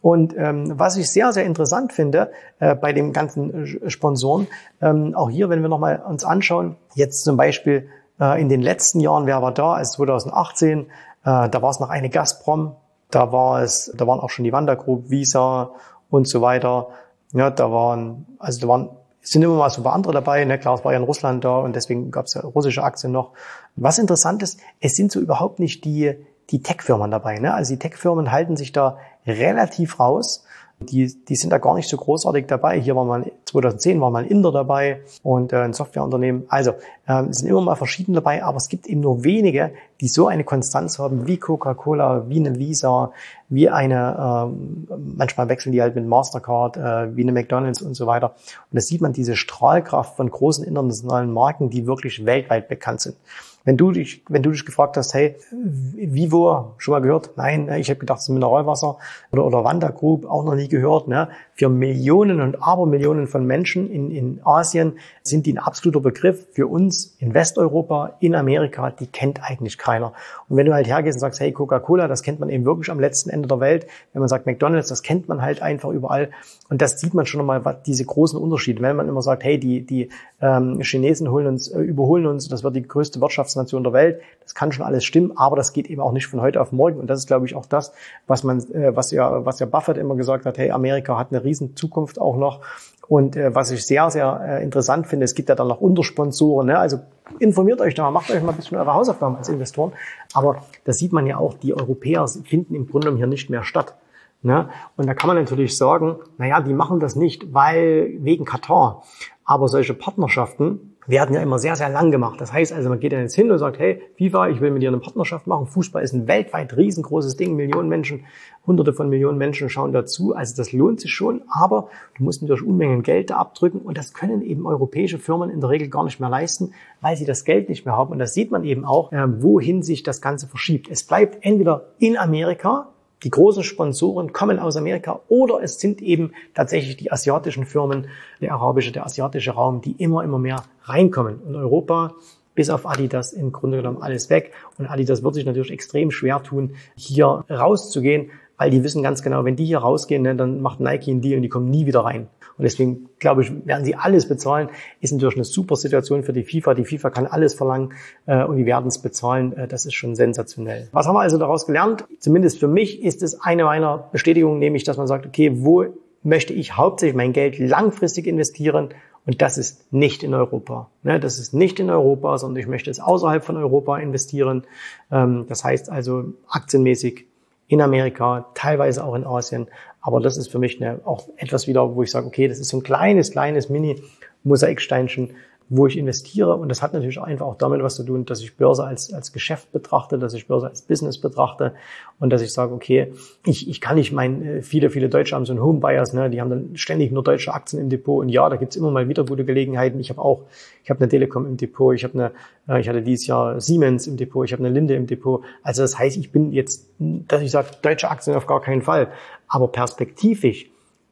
Und 0.01 0.35
ähm, 0.37 0.79
was 0.79 0.97
ich 0.97 1.11
sehr, 1.11 1.33
sehr 1.33 1.45
interessant 1.45 1.93
finde 1.93 2.31
äh, 2.61 2.75
bei 2.75 2.93
den 2.93 3.13
ganzen 3.13 3.65
äh, 3.65 3.91
Sponsoren, 3.91 4.47
ähm, 4.81 5.15
auch 5.15 5.31
hier, 5.31 5.49
wenn 5.51 5.63
wir 5.63 5.69
nochmal 5.69 6.03
uns 6.07 6.25
anschauen, 6.25 6.77
jetzt 6.95 7.25
zum 7.25 7.37
Beispiel 7.37 7.89
äh, 8.21 8.41
in 8.41 8.49
den 8.49 8.63
letzten 8.63 9.01
Jahren, 9.01 9.27
wer 9.27 9.43
war 9.43 9.53
da, 9.53 9.75
als 9.75 9.93
2018, 9.93 10.81
äh, 10.81 10.85
da 11.25 11.63
war 11.63 11.71
es 11.71 11.81
noch 11.81 11.91
eine 11.91 12.11
Gazprom, 12.11 12.77
da 13.11 13.33
war 13.33 13.63
es, 13.63 13.93
da 13.97 14.07
waren 14.07 14.21
auch 14.21 14.31
schon 14.31 14.45
die 14.45 14.53
Wanda 14.53 14.75
Group, 14.75 15.11
Visa 15.11 15.71
und 16.11 16.29
so 16.29 16.43
weiter. 16.43 16.89
Ja, 17.33 17.51
da 17.51 17.71
waren, 17.71 18.27
also 18.39 18.61
da 18.61 18.69
waren, 18.69 18.91
sind 19.21 19.43
immer 19.43 19.57
mal 19.57 19.71
so 19.71 19.81
ein 19.81 19.85
paar 19.85 19.95
andere 19.95 20.15
dabei, 20.15 20.45
ne? 20.45 20.59
klar, 20.59 20.75
es 20.75 20.85
war 20.85 20.93
ja 20.93 20.99
in 20.99 21.05
Russland 21.05 21.45
da 21.45 21.59
und 21.59 21.75
deswegen 21.75 22.11
gab 22.11 22.27
es 22.27 22.35
ja 22.35 22.43
russische 22.43 22.83
Aktien 22.83 23.13
noch. 23.13 23.33
Was 23.77 23.99
interessant 23.99 24.43
ist, 24.43 24.61
es 24.81 24.95
sind 24.95 25.13
so 25.13 25.21
überhaupt 25.21 25.59
nicht 25.59 25.85
die, 25.85 26.15
die 26.51 26.63
Tech-Firmen 26.63 27.11
dabei. 27.11 27.39
Ne? 27.39 27.53
Also 27.53 27.75
die 27.75 27.79
Tech-Firmen 27.79 28.33
halten 28.33 28.57
sich 28.57 28.73
da 28.73 28.97
relativ 29.29 30.01
raus. 30.01 30.45
die, 30.81 31.13
die 31.25 31.35
sind 31.35 31.51
da 31.51 31.59
gar 31.59 31.75
nicht 31.75 31.89
so 31.89 31.97
großartig 31.97 32.47
dabei. 32.47 32.81
Hier 32.81 32.95
war 32.95 33.05
mal 33.05 33.33
2010 33.47 34.01
war 34.01 34.11
mal 34.11 34.23
ein 34.23 34.31
Inder 34.31 34.53
dabei 34.53 35.01
und 35.25 35.53
äh, 35.53 35.57
ein 35.57 35.73
Softwareunternehmen. 35.73 36.45
Also 36.49 36.75
ähm, 37.09 37.33
sind 37.33 37.49
immer 37.49 37.61
mal 37.61 37.75
verschiedene 37.75 38.17
dabei, 38.17 38.45
aber 38.45 38.59
es 38.59 38.69
gibt 38.69 38.87
eben 38.87 39.01
nur 39.01 39.25
wenige, 39.25 39.73
die 40.01 40.07
so 40.07 40.29
eine 40.29 40.45
Konstanz 40.45 40.99
haben 41.01 41.27
wie 41.27 41.37
Coca-Cola, 41.37 42.29
wie 42.29 42.39
eine 42.39 42.59
Visa, 42.59 43.13
wie 43.49 43.69
eine, 43.69 44.51
äh, 44.51 44.97
manchmal 45.17 45.49
wechseln 45.49 45.73
die 45.73 45.83
halt 45.83 45.97
mit 45.97 46.07
Mastercard, 46.07 46.77
äh, 46.77 47.17
wie 47.17 47.23
eine 47.23 47.33
McDonalds 47.33 47.83
und 47.83 47.95
so 47.95 48.07
weiter. 48.07 48.35
Und 48.71 48.77
da 48.77 48.81
sieht 48.81 49.01
man 49.01 49.13
diese 49.13 49.35
Strahlkraft 49.35 50.17
von 50.17 50.31
großen 50.31 50.65
internationalen 50.65 51.33
Marken, 51.33 51.71
die 51.71 51.87
wirklich 51.87 52.25
weltweit 52.25 52.69
bekannt 52.69 53.01
sind. 53.01 53.17
Wenn 53.65 53.77
du 53.77 53.93
dich, 53.93 54.23
wenn 54.29 54.43
du 54.43 54.51
dich 54.51 54.65
gefragt 54.65 54.97
hast, 54.97 55.13
hey, 55.15 55.37
Vivo, 55.53 56.75
schon 56.79 56.93
mal 56.93 57.01
gehört? 57.01 57.31
Nein, 57.37 57.71
ich 57.79 57.91
habe 57.91 58.01
gedacht, 58.01 58.21
es 58.21 58.25
ist 58.25 58.31
Mineralwasser 58.31 58.97
oder, 59.31 59.45
oder 59.45 59.65
Wanda 59.65 59.91
Group, 59.91 60.25
auch 60.25 60.45
noch 60.45 60.55
nie 60.55 60.69
gehört. 60.69 61.07
Ne? 61.09 61.29
Für 61.55 61.69
Millionen 61.69 62.41
und 62.41 62.63
Abermillionen 62.63 63.27
von 63.27 63.47
Menschen 63.47 63.91
in, 63.91 64.11
in 64.11 64.41
Asien 64.45 64.95
sind 65.23 65.45
die 65.45 65.53
ein 65.53 65.59
absoluter 65.59 66.01
Begriff. 66.01 66.47
Für 66.53 66.67
uns 66.67 67.17
in 67.19 67.35
Westeuropa, 67.35 68.15
in 68.21 68.35
Amerika, 68.35 68.91
die 68.91 69.07
kennt 69.07 69.43
eigentlich 69.43 69.77
keiner. 69.77 70.15
Und 70.49 70.57
wenn 70.57 70.67
du 70.67 70.73
halt 70.73 70.87
hergehst 70.87 71.17
und 71.17 71.21
sagst, 71.21 71.41
hey, 71.41 71.53
Coca-Cola, 71.53 72.09
das 72.09 72.23
kennt 72.23 72.41
man 72.41 72.49
eben 72.49 72.65
wirklich 72.65 72.91
am 72.91 73.01
letzten 73.01 73.29
Ende 73.29 73.49
der 73.49 73.61
Welt. 73.61 73.87
Wenn 74.13 74.21
man 74.21 74.29
sagt 74.29 74.47
McDonalds, 74.47 74.89
das 74.89 75.03
kennt 75.03 75.29
man 75.29 75.43
halt 75.43 75.61
einfach 75.61 75.91
überall. 75.91 76.31
Und 76.71 76.81
das 76.81 77.01
sieht 77.01 77.15
man 77.15 77.27
schon 77.27 77.45
mal, 77.45 77.63
diese 77.87 78.05
großen 78.05 78.39
Unterschiede. 78.39 78.83
Wenn 78.83 78.97
man 78.97 79.09
immer 79.09 79.23
sagt, 79.23 79.45
hey, 79.45 79.59
die, 79.59 79.85
die 79.85 80.09
ähm, 80.41 80.81
Chinesen 80.81 81.31
holen 81.31 81.47
uns, 81.47 81.69
äh, 81.69 81.81
überholen 81.81 82.27
uns, 82.27 82.49
das 82.49 82.63
wird 82.63 82.77
die 82.77 82.87
größte 82.87 83.21
Wirtschaftsnation 83.49 83.83
der 83.83 83.93
Welt. 83.93 84.21
Das 84.43 84.55
kann 84.55 84.73
schon 84.73 84.85
alles 84.85 85.05
stimmen, 85.05 85.33
aber 85.37 85.57
das 85.57 85.73
geht 85.73 85.89
eben 85.89 86.01
auch 86.01 86.13
nicht 86.13 86.27
von 86.27 86.41
heute 86.41 86.61
auf 86.61 86.73
morgen. 86.73 87.01
Und 87.01 87.09
das 87.09 87.21
ist, 87.21 87.27
glaube 87.27 87.47
ich, 87.47 87.55
auch 87.55 87.67
das, 87.67 87.93
was 88.27 88.45
man, 88.45 88.59
äh, 88.73 88.95
was 88.95 89.11
ja, 89.11 89.45
was 89.45 89.59
ja 89.61 89.67
Buffett 89.67 89.97
immer 89.97 90.17
gesagt 90.17 90.47
hat, 90.47 90.59
hey, 90.59 90.71
Amerika 90.71 91.19
hat 91.19 91.29
eine 91.31 91.43
riesen 91.45 91.77
Zukunft 91.77 92.21
auch 92.21 92.37
noch. 92.37 92.61
Und 93.09 93.37
äh, 93.37 93.55
was 93.55 93.71
ich 93.71 93.87
sehr, 93.87 94.11
sehr 94.11 94.41
äh, 94.47 94.63
interessant 94.63 95.07
finde, 95.07 95.25
es 95.25 95.35
gibt 95.35 95.49
ja 95.49 95.55
dann 95.55 95.69
noch 95.69 95.81
Untersponsoren. 95.81 96.67
Ne? 96.67 96.79
Also 96.79 96.99
informiert 97.39 97.81
euch 97.81 97.95
da 97.95 98.11
macht 98.11 98.31
euch 98.31 98.43
mal 98.43 98.51
ein 98.51 98.57
bisschen 98.57 98.79
eure 98.79 98.93
Hausaufgaben 98.93 99.37
als 99.37 99.49
Investoren. 99.49 99.93
Aber 100.35 100.63
da 100.85 100.93
sieht 100.93 101.13
man 101.13 101.27
ja 101.27 101.39
auch, 101.39 101.55
die 101.55 101.75
Europäer 101.75 102.27
finden 102.29 102.75
im 102.75 102.87
Grunde 102.87 103.15
hier 103.17 103.27
nicht 103.27 103.49
mehr 103.49 103.65
statt. 103.65 103.95
Ne? 104.43 104.69
Und 104.97 105.07
da 105.07 105.15
kann 105.15 105.29
man 105.29 105.37
natürlich 105.37 105.77
sagen, 105.77 106.17
naja, 106.37 106.61
die 106.61 106.75
machen 106.75 107.01
das 107.01 107.17
nicht, 107.17 107.53
weil 107.55 108.15
wegen 108.21 108.45
Katar. 108.45 109.03
Aber 109.45 109.69
solche 109.69 109.95
Partnerschaften 109.95 110.98
werden 111.09 111.35
ja 111.35 111.43
immer 111.43 111.59
sehr, 111.59 111.75
sehr 111.75 111.89
lang 111.89 112.11
gemacht. 112.11 112.39
Das 112.41 112.53
heißt 112.53 112.73
also, 112.73 112.91
man 112.91 113.01
geht 113.01 113.13
dann 113.13 113.23
jetzt 113.23 113.35
hin 113.35 113.51
und 113.51 113.59
sagt, 113.59 113.79
hey, 113.79 114.03
FIFA, 114.19 114.51
ich 114.51 114.61
will 114.61 114.71
mit 114.71 114.83
dir 114.83 114.89
eine 114.89 114.99
Partnerschaft 114.99 115.47
machen. 115.47 115.67
Fußball 115.67 116.03
ist 116.03 116.13
ein 116.13 116.29
weltweit 116.29 116.77
riesengroßes 116.77 117.37
Ding. 117.37 117.57
Millionen 117.57 117.89
Menschen, 117.89 118.27
hunderte 118.67 118.93
von 118.93 119.09
Millionen 119.09 119.39
Menschen 119.39 119.71
schauen 119.71 119.93
dazu. 119.93 120.35
Also 120.35 120.55
das 120.55 120.73
lohnt 120.73 121.01
sich 121.01 121.13
schon, 121.13 121.43
aber 121.51 121.89
du 122.19 122.25
musst 122.25 122.43
natürlich 122.43 122.63
Unmengen 122.63 123.03
Geld 123.03 123.31
da 123.31 123.37
abdrücken 123.37 123.81
und 123.81 123.97
das 123.97 124.13
können 124.13 124.43
eben 124.43 124.67
europäische 124.67 125.19
Firmen 125.19 125.49
in 125.49 125.61
der 125.61 125.71
Regel 125.71 125.89
gar 125.89 126.05
nicht 126.05 126.21
mehr 126.21 126.29
leisten, 126.29 126.75
weil 127.01 127.17
sie 127.17 127.25
das 127.25 127.45
Geld 127.45 127.71
nicht 127.71 127.87
mehr 127.87 127.97
haben. 127.97 128.13
Und 128.13 128.19
das 128.19 128.35
sieht 128.35 128.51
man 128.51 128.63
eben 128.65 128.85
auch, 128.85 129.11
äh, 129.11 129.43
wohin 129.43 129.83
sich 129.83 130.03
das 130.03 130.21
Ganze 130.21 130.47
verschiebt. 130.47 130.89
Es 130.91 131.05
bleibt 131.05 131.39
entweder 131.41 131.87
in 131.99 132.19
Amerika, 132.19 132.89
die 133.25 133.31
großen 133.31 133.63
Sponsoren 133.63 134.33
kommen 134.33 134.59
aus 134.59 134.77
Amerika 134.77 135.21
oder 135.29 135.63
es 135.63 135.81
sind 135.81 136.01
eben 136.03 136.33
tatsächlich 136.55 136.97
die 136.97 137.11
asiatischen 137.11 137.65
Firmen, 137.65 138.09
der 138.41 138.53
arabische, 138.53 138.93
der 138.93 139.05
asiatische 139.05 139.53
Raum, 139.53 139.81
die 139.81 139.93
immer, 139.93 140.23
immer 140.23 140.39
mehr 140.39 140.63
reinkommen. 140.85 141.37
Und 141.41 141.57
Europa, 141.57 142.15
bis 142.55 142.71
auf 142.71 142.87
Adidas, 142.87 143.33
im 143.33 143.53
Grunde 143.53 143.79
genommen 143.79 144.03
alles 144.03 144.31
weg. 144.31 144.53
Und 144.79 144.87
Adidas 144.87 145.23
wird 145.23 145.35
sich 145.35 145.47
natürlich 145.47 145.73
extrem 145.73 146.11
schwer 146.11 146.43
tun, 146.43 146.75
hier 146.97 147.45
rauszugehen, 147.51 148.31
weil 148.59 148.71
die 148.71 148.83
wissen 148.85 149.03
ganz 149.03 149.23
genau, 149.23 149.45
wenn 149.45 149.57
die 149.57 149.65
hier 149.65 149.79
rausgehen, 149.79 150.23
ne, 150.23 150.37
dann 150.37 150.61
macht 150.61 150.81
Nike 150.81 151.11
einen 151.11 151.23
Deal 151.23 151.37
und 151.37 151.43
die 151.43 151.49
kommen 151.49 151.71
nie 151.71 151.87
wieder 151.87 152.01
rein. 152.01 152.29
Und 152.59 152.65
deswegen 152.65 153.09
glaube 153.21 153.43
ich, 153.43 153.53
werden 153.67 153.85
sie 153.85 153.95
alles 153.95 154.29
bezahlen. 154.29 154.69
Ist 155.01 155.13
natürlich 155.13 155.37
eine 155.37 155.45
super 155.45 155.77
Situation 155.77 156.25
für 156.25 156.33
die 156.33 156.43
FIFA. 156.43 156.75
Die 156.75 156.85
FIFA 156.85 157.11
kann 157.11 157.27
alles 157.27 157.55
verlangen 157.55 157.93
äh, 158.27 158.45
und 158.45 158.57
die 158.57 158.67
werden 158.67 158.89
es 158.89 158.99
bezahlen. 158.99 159.57
Äh, 159.57 159.69
das 159.69 159.87
ist 159.87 159.95
schon 159.95 160.17
sensationell. 160.17 160.89
Was 160.91 161.07
haben 161.07 161.15
wir 161.15 161.21
also 161.21 161.39
daraus 161.39 161.67
gelernt? 161.67 162.05
Zumindest 162.19 162.59
für 162.59 162.67
mich 162.67 163.03
ist 163.03 163.23
es 163.23 163.41
eine 163.41 163.65
meiner 163.65 164.09
Bestätigungen, 164.11 164.59
nämlich, 164.59 164.83
dass 164.83 164.97
man 164.97 165.07
sagt, 165.07 165.25
okay, 165.25 165.53
wo 165.55 165.87
möchte 166.25 166.53
ich 166.53 166.77
hauptsächlich 166.77 167.17
mein 167.17 167.33
Geld 167.33 167.61
langfristig 167.61 168.27
investieren? 168.27 168.89
Und 169.25 169.41
das 169.41 169.57
ist 169.57 169.93
nicht 169.93 170.25
in 170.25 170.35
Europa. 170.35 170.91
Ne, 171.05 171.21
das 171.21 171.39
ist 171.39 171.55
nicht 171.55 171.79
in 171.79 171.91
Europa, 171.91 172.39
sondern 172.39 172.61
ich 172.61 172.67
möchte 172.67 172.91
es 172.91 172.99
außerhalb 172.99 173.45
von 173.45 173.57
Europa 173.57 173.99
investieren. 173.99 174.65
Ähm, 175.13 175.45
das 175.49 175.63
heißt 175.63 175.91
also 175.91 176.33
aktienmäßig 176.49 177.27
in 177.69 177.81
Amerika, 177.81 178.47
teilweise 178.55 179.05
auch 179.05 179.15
in 179.15 179.25
Asien. 179.25 179.69
Aber 180.01 180.21
das 180.21 180.37
ist 180.37 180.51
für 180.51 180.59
mich 180.59 180.83
eine, 180.83 181.01
auch 181.05 181.29
etwas 181.37 181.67
wieder, 181.67 181.95
wo 181.95 182.03
ich 182.03 182.11
sage, 182.11 182.27
okay, 182.27 182.49
das 182.49 182.59
ist 182.59 182.69
so 182.69 182.79
ein 182.79 182.83
kleines, 182.83 183.31
kleines 183.31 183.69
Mini-Mosaiksteinchen, 183.69 185.37
wo 185.69 185.87
ich 185.87 185.99
investiere. 185.99 186.55
Und 186.57 186.69
das 186.69 186.83
hat 186.83 186.95
natürlich 186.95 187.21
einfach 187.21 187.47
auch 187.47 187.57
damit 187.57 187.83
was 187.83 187.97
zu 187.97 188.05
tun, 188.05 188.25
dass 188.25 188.41
ich 188.41 188.57
Börse 188.57 188.85
als, 188.85 189.13
als 189.13 189.33
Geschäft 189.33 189.71
betrachte, 189.73 190.19
dass 190.19 190.35
ich 190.35 190.47
Börse 190.47 190.67
als 190.69 190.83
Business 190.83 191.19
betrachte 191.19 191.75
und 192.19 192.31
dass 192.31 192.43
ich 192.43 192.53
sage, 192.53 192.75
okay, 192.75 193.13
ich, 193.45 193.69
ich 193.69 193.81
kann 193.81 193.97
nicht 193.97 194.13
mein, 194.13 194.43
äh, 194.43 194.63
viele, 194.63 194.91
viele 194.91 195.09
Deutsche 195.09 195.37
haben 195.37 195.45
so 195.45 195.53
einen 195.53 195.63
Homebuyers, 195.63 196.15
ne, 196.15 196.31
die 196.31 196.41
haben 196.41 196.51
dann 196.51 196.77
ständig 196.77 197.13
nur 197.13 197.23
deutsche 197.23 197.53
Aktien 197.53 197.83
im 197.83 197.91
Depot 197.91 198.23
und 198.23 198.29
ja, 198.31 198.49
da 198.49 198.57
gibt's 198.57 198.77
immer 198.77 198.91
mal 198.91 199.09
wieder 199.09 199.25
gute 199.25 199.45
Gelegenheiten. 199.45 200.01
Ich 200.01 200.11
habe 200.11 200.23
auch, 200.23 200.45
ich 200.83 200.91
habe 200.91 201.01
eine 201.01 201.09
Telekom 201.09 201.47
im 201.47 201.57
Depot, 201.57 201.95
ich 201.95 202.05
habe 202.05 202.15
eine, 202.15 202.33
äh, 202.77 202.81
ich 202.81 202.89
hatte 202.89 203.03
dieses 203.03 203.27
Jahr 203.27 203.61
Siemens 203.61 204.07
im 204.07 204.17
Depot, 204.17 204.45
ich 204.47 204.53
habe 204.53 204.65
eine 204.65 204.73
Linde 204.73 204.95
im 204.95 205.07
Depot. 205.07 205.43
Also 205.63 205.83
das 205.83 205.99
heißt, 205.99 206.17
ich 206.17 206.33
bin 206.33 206.53
jetzt, 206.53 206.89
dass 206.99 207.43
ich 207.43 207.51
sage, 207.51 207.69
deutsche 207.83 208.11
Aktien 208.11 208.37
auf 208.37 208.47
gar 208.47 208.63
keinen 208.63 208.83
Fall. 208.83 209.09
Aber 209.49 209.69
perspektivisch 209.69 210.71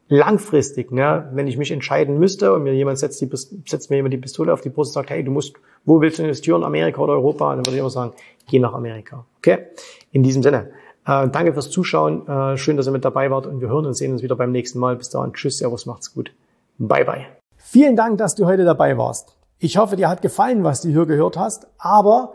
langfristig, 0.09 0.92
ne, 0.92 1.29
wenn 1.33 1.47
ich 1.47 1.57
mich 1.57 1.73
entscheiden 1.73 2.19
müsste 2.19 2.53
und 2.53 2.62
mir 2.62 2.75
jemand 2.75 2.99
setzt, 2.99 3.21
die, 3.21 3.29
setzt 3.66 3.90
mir 3.90 3.97
jemand 3.97 4.14
die 4.14 4.19
Pistole 4.19 4.53
auf 4.53 4.61
die 4.61 4.69
Brust 4.69 4.90
und 4.90 4.95
sagt, 4.95 5.11
hey, 5.11 5.25
du 5.25 5.31
musst, 5.31 5.55
wo 5.85 6.01
willst 6.01 6.19
du 6.19 6.23
investieren, 6.23 6.62
Amerika 6.62 7.01
oder 7.01 7.14
Europa? 7.14 7.51
dann 7.51 7.66
würde 7.66 7.73
ich 7.73 7.81
immer 7.81 7.90
sagen, 7.90 8.12
geh 8.49 8.59
nach 8.59 8.73
Amerika. 8.73 9.25
Okay? 9.38 9.66
In 10.12 10.23
diesem 10.23 10.42
Sinne. 10.42 10.71
Äh, 11.07 11.29
danke 11.29 11.53
fürs 11.53 11.71
Zuschauen. 11.71 12.27
Äh, 12.29 12.57
schön, 12.57 12.77
dass 12.77 12.87
ihr 12.87 12.92
mit 12.92 13.05
dabei 13.05 13.31
wart 13.31 13.47
und 13.47 13.61
wir 13.61 13.69
hören 13.69 13.87
und 13.87 13.95
sehen 13.95 14.12
uns 14.12 14.23
wieder 14.23 14.37
beim 14.37 14.53
nächsten 14.53 14.79
Mal. 14.79 14.97
Bis 14.97 15.11
dahin. 15.11 15.33
Tschüss, 15.33 15.59
Servus, 15.59 15.87
macht's 15.87 16.14
gut. 16.14 16.33
Bye, 16.79 17.05
bye. 17.05 17.27
Vielen 17.57 17.97
Dank, 17.97 18.19
dass 18.19 18.35
du 18.35 18.47
heute 18.47 18.64
dabei 18.64 18.97
warst. 18.99 19.37
Ich 19.59 19.79
hoffe, 19.79 19.97
dir 19.97 20.09
hat 20.09 20.23
gefallen, 20.23 20.64
was 20.64 20.83
du 20.83 20.88
hier 20.88 21.07
gehört 21.07 21.37
hast, 21.37 21.66
aber 21.79 22.35